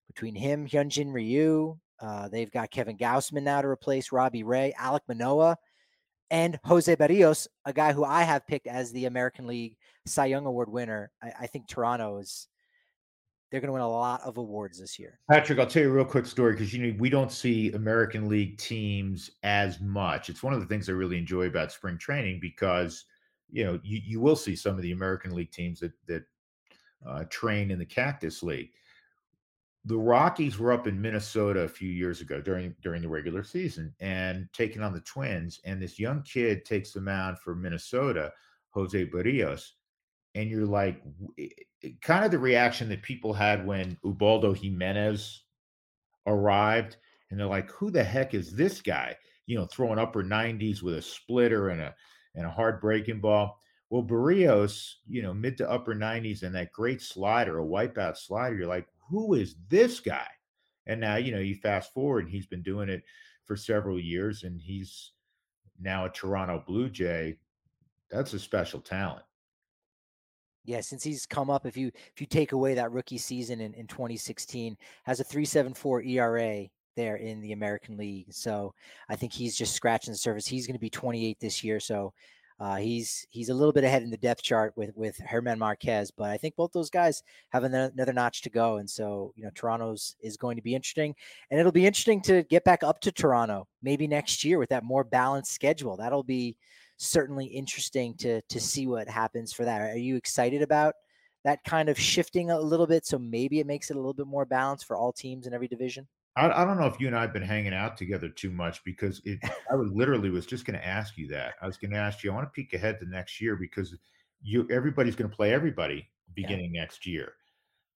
[0.07, 5.01] between him, Hyunjin Ryu, uh, they've got Kevin Gausman now to replace Robbie Ray, Alek
[5.09, 5.57] Manoah,
[6.31, 9.77] and Jose Berrios, a guy who I have picked as the American League
[10.07, 11.11] Cy Young Award winner.
[11.23, 12.49] I, I think Toronto is
[13.51, 15.19] they're going to win a lot of awards this year.
[15.31, 18.29] Patrick, I'll tell you a real quick story because you know we don't see American
[18.29, 20.29] League teams as much.
[20.29, 23.07] It's one of the things I really enjoy about spring training because
[23.51, 26.25] you know you, you will see some of the American League teams that that
[27.07, 28.71] uh, train in the Cactus League.
[29.85, 33.95] The Rockies were up in Minnesota a few years ago during during the regular season
[34.01, 38.31] and taking on the Twins, and this young kid takes the mound for Minnesota,
[38.71, 39.71] Jose Berrios
[40.39, 41.03] and you're like,
[42.01, 45.43] kind of the reaction that people had when Ubaldo Jimenez
[46.27, 46.97] arrived,
[47.31, 49.17] and they're like, "Who the heck is this guy?"
[49.47, 51.95] You know, throwing upper 90s with a splitter and a
[52.37, 53.59] and a hard breaking ball.
[53.91, 58.57] Well, Berrios you know, mid to upper 90s and that great slider, a wipeout slider.
[58.57, 60.29] You're like, who is this guy?
[60.87, 63.03] And now, you know, you fast forward, and he's been doing it
[63.45, 65.13] for several years, and he's
[65.81, 67.39] now a Toronto Blue Jay.
[68.11, 69.25] That's a special talent.
[70.69, 73.73] Yeah, since he's come up, if you if you take away that rookie season in,
[73.73, 78.27] in 2016, has a 3.74 ERA there in the American League.
[78.35, 78.75] So
[79.09, 80.47] I think he's just scratching the surface.
[80.47, 82.13] He's going to be 28 this year, so
[82.61, 86.11] uh, he's he's a little bit ahead in the depth chart with with Germán Marquez,
[86.11, 88.77] but I think both those guys have another, another notch to go.
[88.77, 91.15] And so you know, Toronto's is going to be interesting,
[91.51, 94.85] and it'll be interesting to get back up to Toronto maybe next year with that
[94.85, 95.97] more balanced schedule.
[95.97, 96.59] That'll be
[96.99, 99.81] certainly interesting to to see what happens for that.
[99.81, 100.95] Are you excited about
[101.45, 103.07] that kind of shifting a little bit?
[103.07, 105.69] So maybe it makes it a little bit more balanced for all teams in every
[105.69, 106.07] division.
[106.37, 108.85] I, I don't know if you and I have been hanging out together too much
[108.85, 109.39] because it.
[109.71, 111.55] I was literally was just going to ask you that.
[111.63, 112.31] I was going to ask you.
[112.31, 113.97] I want to peek ahead to next year because
[114.43, 116.83] you everybody's going to play everybody beginning yeah.
[116.83, 117.33] next year.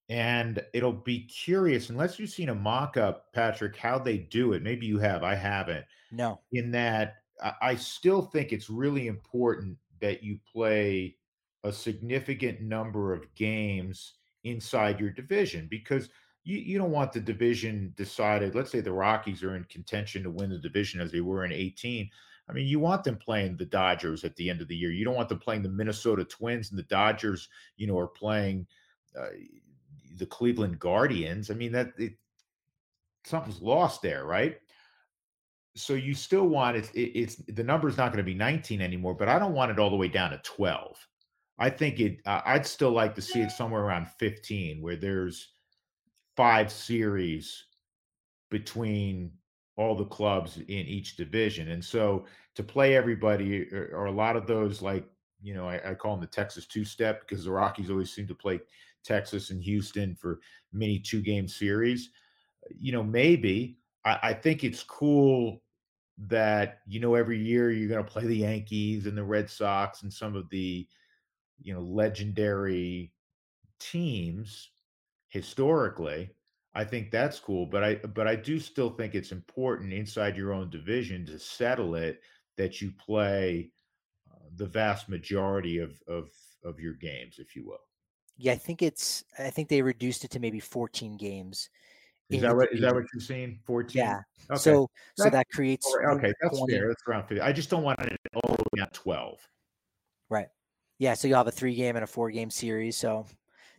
[0.09, 4.63] And it'll be curious, unless you've seen a mock up, Patrick, how they do it.
[4.63, 5.23] Maybe you have.
[5.23, 5.87] I haven't.
[6.11, 6.41] No.
[6.53, 7.22] In that
[7.61, 11.17] I still think it's really important that you play
[11.65, 14.15] a significant number of games
[14.45, 16.09] inside your division because
[16.45, 18.55] you, you don't want the division decided.
[18.55, 21.53] Let's say the Rockies are in contention to win the division as they were in
[21.53, 22.11] 18.
[22.49, 24.91] I mean, you want them playing the Dodgers at the end of the year.
[24.91, 28.67] You don't want them playing the Minnesota Twins and the Dodgers, you know, are playing
[29.19, 29.29] uh,
[30.17, 31.51] the Cleveland Guardians.
[31.51, 32.15] I mean, that it,
[33.25, 34.59] something's lost there, right?
[35.75, 38.81] So you still want it, it it's the number is not going to be 19
[38.81, 40.97] anymore but i don't want it all the way down to 12
[41.59, 45.49] i think it uh, i'd still like to see it somewhere around 15 where there's
[46.37, 47.65] five series
[48.51, 49.33] between
[49.77, 54.37] all the clubs in each division and so to play everybody or, or a lot
[54.37, 55.07] of those like
[55.41, 58.27] you know I, I call them the texas two step because the rockies always seem
[58.29, 58.61] to play
[59.03, 60.41] texas and houston for
[60.73, 62.11] mini two game series
[62.79, 65.63] you know maybe I, I think it's cool
[66.19, 70.03] that you know every year you're going to play the Yankees and the Red Sox
[70.03, 70.87] and some of the
[71.61, 73.13] you know legendary
[73.81, 74.71] teams
[75.29, 76.35] historically.
[76.75, 80.53] I think that's cool, but I but I do still think it's important inside your
[80.53, 82.21] own division to settle it
[82.57, 83.73] that you play
[84.31, 86.31] uh, the vast majority of of
[86.65, 87.87] of your games, if you will.
[88.37, 91.71] Yeah, I think it's I think they reduced it to maybe 14 games
[92.31, 93.61] is that what is that what you're saying?
[93.67, 93.99] 14?
[93.99, 94.21] Yeah.
[94.51, 94.59] Okay.
[94.59, 96.73] So so that creates okay, that's 20.
[96.73, 96.89] fair.
[96.89, 97.41] That's around 50.
[97.41, 99.39] I just don't want it all at 12.
[100.31, 100.49] Right.
[100.99, 102.97] Yeah, so you'll have a three game and a four game series.
[102.97, 103.27] So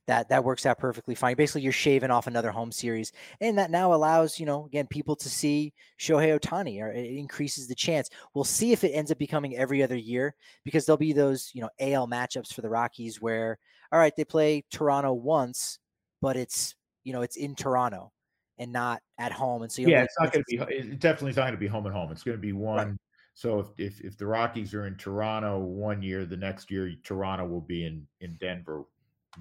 [0.07, 1.35] that that works out perfectly fine.
[1.35, 5.15] Basically, you're shaving off another home series, and that now allows you know again people
[5.15, 8.09] to see Shohei Ohtani, or it increases the chance.
[8.33, 10.35] We'll see if it ends up becoming every other year
[10.65, 13.57] because there'll be those you know AL matchups for the Rockies where
[13.91, 15.79] all right they play Toronto once,
[16.21, 18.11] but it's you know it's in Toronto
[18.63, 20.73] and not at home, and so yeah, it's not going to be.
[20.73, 22.11] It definitely is not going to be home and home.
[22.11, 22.87] It's going to be one.
[22.87, 22.97] Right.
[23.35, 27.45] So if, if if the Rockies are in Toronto one year, the next year Toronto
[27.45, 28.85] will be in in Denver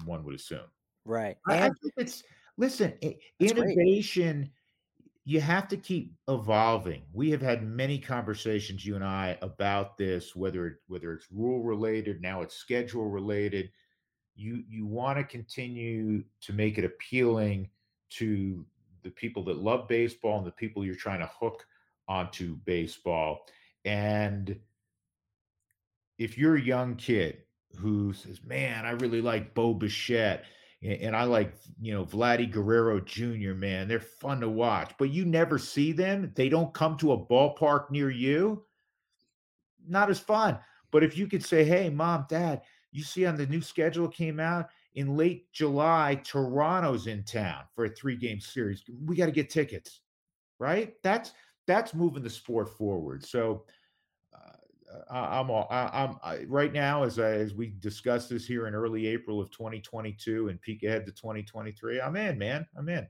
[0.05, 0.59] one would assume.
[1.05, 1.37] Right.
[1.47, 2.23] I, I think it's
[2.57, 2.93] listen,
[3.39, 4.37] innovation.
[4.41, 4.51] Great.
[5.25, 7.03] You have to keep evolving.
[7.13, 12.21] We have had many conversations, you and I, about this, whether whether it's rule related,
[12.21, 13.71] now it's schedule related.
[14.35, 17.69] You you want to continue to make it appealing
[18.11, 18.65] to
[19.03, 21.65] the people that love baseball and the people you're trying to hook
[22.07, 23.45] onto baseball.
[23.85, 24.59] And
[26.17, 27.43] if you're a young kid
[27.77, 30.45] who says, "Man, I really like Bo Bichette."
[30.85, 33.87] And I like, you know, Vladdy Guerrero Jr., man.
[33.87, 36.33] They're fun to watch, but you never see them.
[36.35, 38.65] They don't come to a ballpark near you.
[39.87, 40.59] Not as fun.
[40.91, 44.41] But if you could say, hey, mom, dad, you see on the new schedule came
[44.41, 48.83] out in late July, Toronto's in town for a three game series.
[49.05, 50.01] We got to get tickets,
[50.59, 50.93] right?
[51.03, 51.31] That's
[51.65, 53.25] that's moving the sport forward.
[53.25, 53.63] So
[55.09, 58.67] uh, I'm all, I, am I, right now as I, as we discuss this here
[58.67, 62.01] in early April of 2022 and peek ahead to 2023.
[62.01, 62.65] I'm in, man.
[62.77, 63.07] I'm in.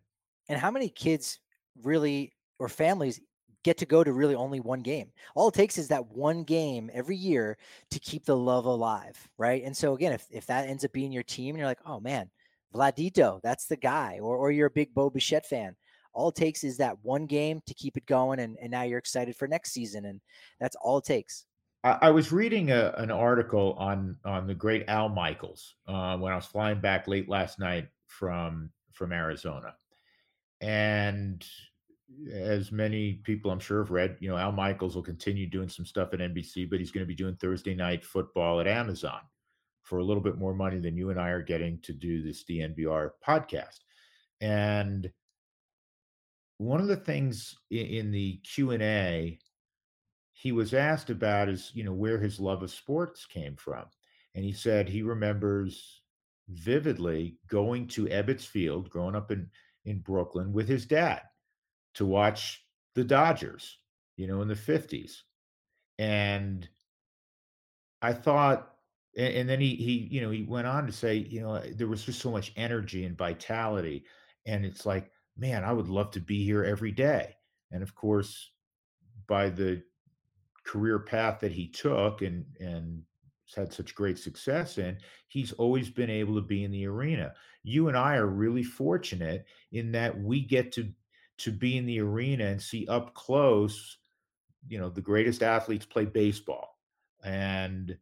[0.50, 1.40] And how many kids
[1.82, 3.20] really or families
[3.64, 5.12] get to go to really only one game?
[5.36, 7.58] All it takes is that one game every year
[7.92, 9.64] to keep the love alive, right?
[9.64, 12.00] And so again, if if that ends up being your team and you're like, oh
[12.00, 12.30] man,
[12.74, 15.76] Vladito, that's the guy, or or you're a big Bo Bichette fan.
[16.14, 19.00] All it takes is that one game to keep it going, and, and now you're
[19.00, 20.22] excited for next season, and
[20.60, 21.46] that's all it takes.
[21.84, 26.32] I, I was reading a, an article on on the great Al Michaels uh, when
[26.32, 29.76] I was flying back late last night from from Arizona,
[30.62, 31.46] and
[32.32, 35.86] as many people I'm sure have read, you know, Al Michaels will continue doing some
[35.86, 39.22] stuff at NBC, but he's going to be doing Thursday night football at Amazon
[39.84, 42.44] for a little bit more money than you and I are getting to do this
[42.44, 43.80] DNVR podcast.
[44.42, 45.12] And
[46.58, 49.40] one of the things in, the Q and A
[50.34, 53.86] he was asked about is, you know, where his love of sports came from.
[54.36, 56.02] And he said he remembers
[56.50, 59.48] vividly going to Ebbets Field, growing up in,
[59.86, 61.22] in Brooklyn with his dad
[61.96, 62.66] to watch
[62.96, 63.80] the Dodgers,
[64.18, 65.22] you know, in the 50s.
[66.00, 66.68] And
[68.02, 68.74] I thought,
[69.16, 71.72] and, and then he, he, you know, he went on to say, you know, eh,
[71.76, 74.06] there was just so much energy and vitality.
[74.46, 77.36] And it's like, man, I would love to be here every day.
[77.72, 78.52] And of course,
[79.28, 79.82] by the
[80.66, 83.04] career path that he took and and
[83.56, 87.34] had such great success in, he's always been able to be in the arena.
[87.64, 90.92] You and I are really fortunate in that we get to
[91.40, 93.98] to be in the arena and see up close,
[94.68, 96.78] you know, the greatest athletes play baseball.
[97.24, 97.98] And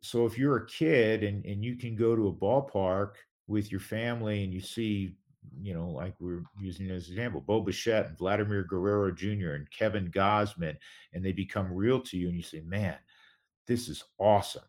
[0.00, 3.14] so if you're a kid and, and you can go to a ballpark
[3.46, 5.16] with your family and you see
[5.60, 9.52] you know, like we're using as an example, Bo Bichette and Vladimir Guerrero Jr.
[9.52, 10.76] and Kevin Gausman,
[11.12, 12.96] and they become real to you, and you say, man,
[13.66, 14.62] this is awesome.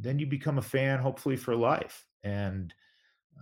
[0.00, 2.06] Then you become a fan, hopefully for life.
[2.22, 2.72] And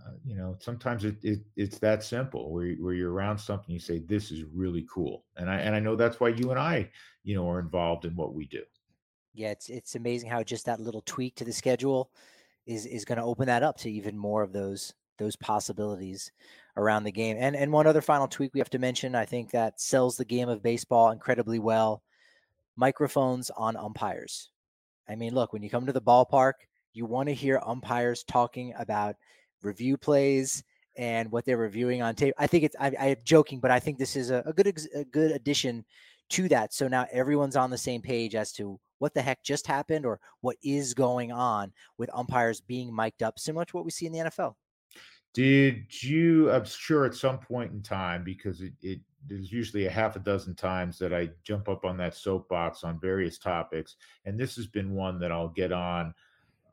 [0.05, 3.79] uh, you know, sometimes it, it, it's that simple where where you're around something, you
[3.79, 5.25] say, this is really cool.
[5.35, 6.89] And I and I know that's why you and I,
[7.23, 8.63] you know, are involved in what we do.
[9.33, 12.11] Yeah, it's it's amazing how just that little tweak to the schedule
[12.65, 16.31] is is going to open that up to even more of those those possibilities
[16.75, 17.37] around the game.
[17.39, 20.25] And and one other final tweak we have to mention, I think that sells the
[20.25, 22.03] game of baseball incredibly well.
[22.75, 24.51] Microphones on umpires.
[25.09, 26.53] I mean, look, when you come to the ballpark,
[26.93, 29.15] you want to hear umpires talking about
[29.61, 30.63] review plays
[30.97, 32.33] and what they're reviewing on tape.
[32.37, 35.03] I think it's I, am joking, but I think this is a, a good a
[35.05, 35.85] good addition
[36.29, 36.73] to that.
[36.73, 40.19] So now everyone's on the same page as to what the heck just happened or
[40.41, 44.11] what is going on with umpires being mic'd up, similar to what we see in
[44.11, 44.55] the NFL.
[45.33, 46.51] Did you?
[46.51, 50.19] I'm sure at some point in time, because it, it there's usually a half a
[50.19, 54.67] dozen times that I jump up on that soapbox on various topics, and this has
[54.67, 56.13] been one that I'll get on.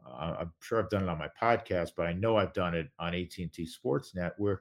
[0.06, 3.14] I'm sure I've done it on my podcast, but I know I've done it on
[3.14, 4.60] AT&T Sportsnet, where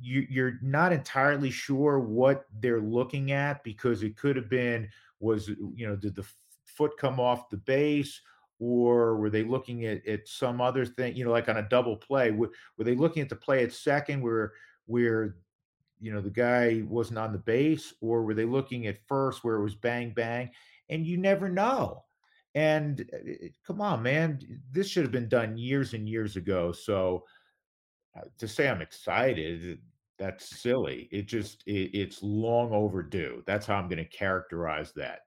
[0.00, 4.88] you, you're not entirely sure what they're looking at because it could have been
[5.20, 6.26] was you know did the
[6.66, 8.20] foot come off the base
[8.58, 11.96] or were they looking at, at some other thing you know like on a double
[11.96, 14.52] play were, were they looking at the play at second where
[14.84, 15.36] where
[16.00, 19.56] you know the guy wasn't on the base or were they looking at first where
[19.56, 20.50] it was bang bang?
[20.88, 22.04] And you never know
[22.56, 24.40] And uh, come on, man,
[24.72, 26.72] this should have been done years and years ago.
[26.72, 27.24] So
[28.16, 29.78] uh, to say I'm excited,
[30.18, 31.06] that's silly.
[31.12, 33.42] It just it, it's long overdue.
[33.46, 35.20] That's how I'm going to characterize that.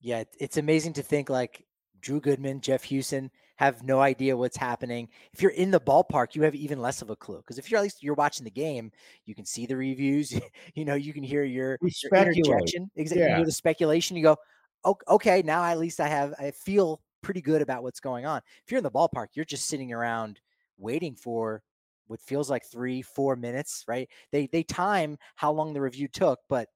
[0.00, 1.66] Yeah, it's amazing to think like
[2.00, 5.10] Drew Goodman, Jeff Huson have no idea what's happening.
[5.34, 7.78] If you're in the ballpark, you have even less of a clue because if you're
[7.78, 8.90] at least you're watching the game,
[9.26, 10.34] you can see the reviews.
[10.74, 12.90] you know, you can hear your, your interjection.
[12.96, 13.28] Exactly, yeah.
[13.28, 14.16] you hear the speculation.
[14.16, 14.36] You go,
[14.84, 18.40] okay, now at least I have I feel pretty good about what's going on.
[18.64, 20.40] If you're in the ballpark, you're just sitting around
[20.78, 21.62] waiting for
[22.06, 24.08] what feels like three, four minutes, right?
[24.32, 26.68] They they time how long the review took, but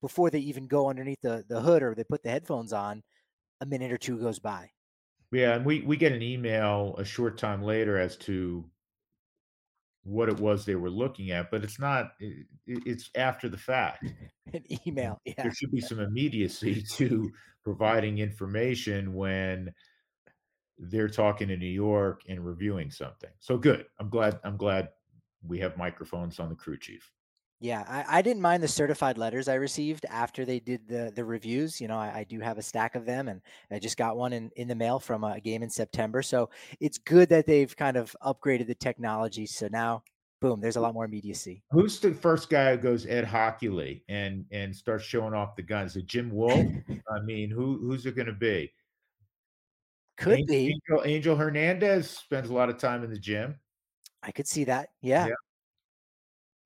[0.00, 3.02] before they even go underneath the, the hood or they put the headphones on,
[3.60, 4.70] a minute or two goes by.
[5.32, 8.64] Yeah, and we we get an email a short time later as to
[10.04, 12.12] what it was they were looking at, but it's not.
[12.20, 14.04] It, it's after the fact.
[14.52, 15.20] an email.
[15.26, 17.30] Yeah, there should be some immediacy to
[17.64, 19.72] providing information when
[20.78, 23.30] they're talking to New York and reviewing something.
[23.40, 23.86] So good.
[23.98, 24.38] I'm glad.
[24.44, 24.88] I'm glad
[25.46, 27.10] we have microphones on the crew chief.
[27.60, 31.24] Yeah, I, I didn't mind the certified letters I received after they did the the
[31.24, 31.80] reviews.
[31.80, 33.40] You know, I, I do have a stack of them, and
[33.70, 36.22] I just got one in, in the mail from a game in September.
[36.22, 39.44] So it's good that they've kind of upgraded the technology.
[39.44, 40.04] So now,
[40.40, 41.64] boom, there's a lot more immediacy.
[41.72, 45.92] Who's the first guy who goes Ed Hochuli and and starts showing off the guns?
[45.92, 46.52] Is it Jim Wolf?
[47.10, 48.70] I mean, who who's it going to be?
[50.16, 53.56] Could Angel, be Angel, Angel Hernandez spends a lot of time in the gym.
[54.22, 54.90] I could see that.
[55.00, 55.26] Yeah.
[55.26, 55.34] yeah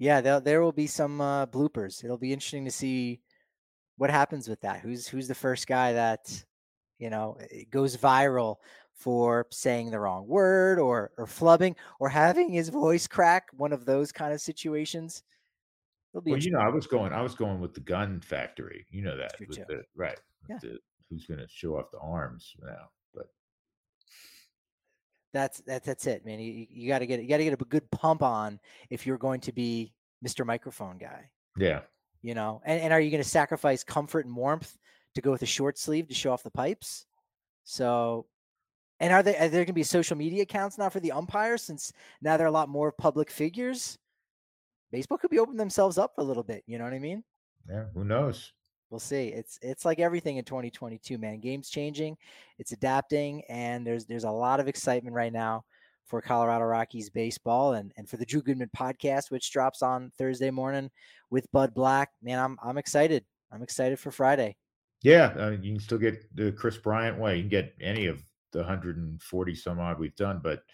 [0.03, 2.03] yeah, there there will be some uh, bloopers.
[2.03, 3.21] It'll be interesting to see
[3.99, 4.81] what happens with that.
[4.81, 6.45] Who's who's the first guy that
[6.99, 7.39] you know
[7.71, 8.57] goes viral
[8.95, 13.45] for saying the wrong word or or flubbing or having his voice crack?
[13.57, 15.23] One of those kind of situations.
[16.13, 18.85] well, you know, I was going, I was going with the gun factory.
[18.91, 20.19] You know that, the, right?
[20.51, 20.59] Yeah.
[20.61, 20.79] The,
[21.09, 22.91] who's going to show off the arms now?
[25.33, 26.41] That's that's that's it, man.
[26.41, 28.61] You, you got to get you got to get a good pump on
[28.91, 29.93] if you're going to be
[30.25, 30.47] Mr.
[30.47, 31.31] Microphone guy.
[31.57, 31.81] Yeah.
[32.23, 34.79] You know, and, and are you going to sacrifice comfort and warmth
[35.15, 37.07] to go with a short sleeve to show off the pipes?
[37.65, 38.27] So,
[39.01, 41.63] and are, they, are there going to be social media accounts now for the umpires
[41.63, 43.99] since now they're a lot more public figures?
[44.93, 46.63] Baseball could be opening themselves up a little bit.
[46.67, 47.25] You know what I mean?
[47.69, 47.85] Yeah.
[47.95, 48.53] Who knows?
[48.93, 49.29] We'll see.
[49.29, 51.41] It's it's like everything in 2022, man.
[51.41, 52.15] Games changing,
[52.59, 55.65] it's adapting, and there's there's a lot of excitement right now
[56.05, 60.51] for Colorado Rockies baseball and and for the Drew Goodman podcast, which drops on Thursday
[60.51, 60.91] morning
[61.31, 62.11] with Bud Black.
[62.23, 63.25] Man, I'm I'm excited.
[63.51, 64.57] I'm excited for Friday.
[65.03, 67.37] Yeah, uh, you can still get the Kris Bryant way.
[67.37, 68.23] You can get any of
[68.53, 70.65] the 140 some odd we've done, but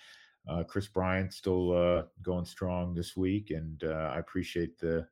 [0.48, 5.06] uh, Kris Bryant still uh, going strong this week, and uh, I appreciate the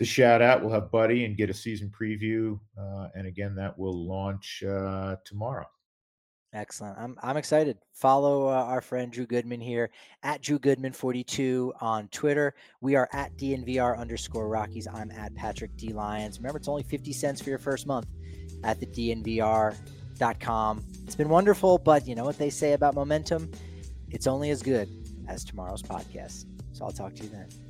[0.00, 0.62] the shout out.
[0.62, 2.58] We'll have Buddy and get a season preview.
[2.76, 5.66] Uh, and again, that will launch uh, tomorrow.
[6.52, 6.98] Excellent.
[6.98, 7.78] I'm I'm excited.
[7.92, 9.90] Follow uh, our friend Drew Goodman here
[10.24, 12.54] at Drew Goodman 42 on Twitter.
[12.80, 14.88] We are at DNVR underscore Rockies.
[14.88, 16.38] I'm at Patrick D Lyons.
[16.38, 18.08] Remember, it's only 50 cents for your first month
[18.64, 20.84] at the DNVR.com.
[21.04, 23.52] It's been wonderful, but you know what they say about momentum?
[24.08, 24.88] It's only as good
[25.28, 26.46] as tomorrow's podcast.
[26.72, 27.69] So I'll talk to you then.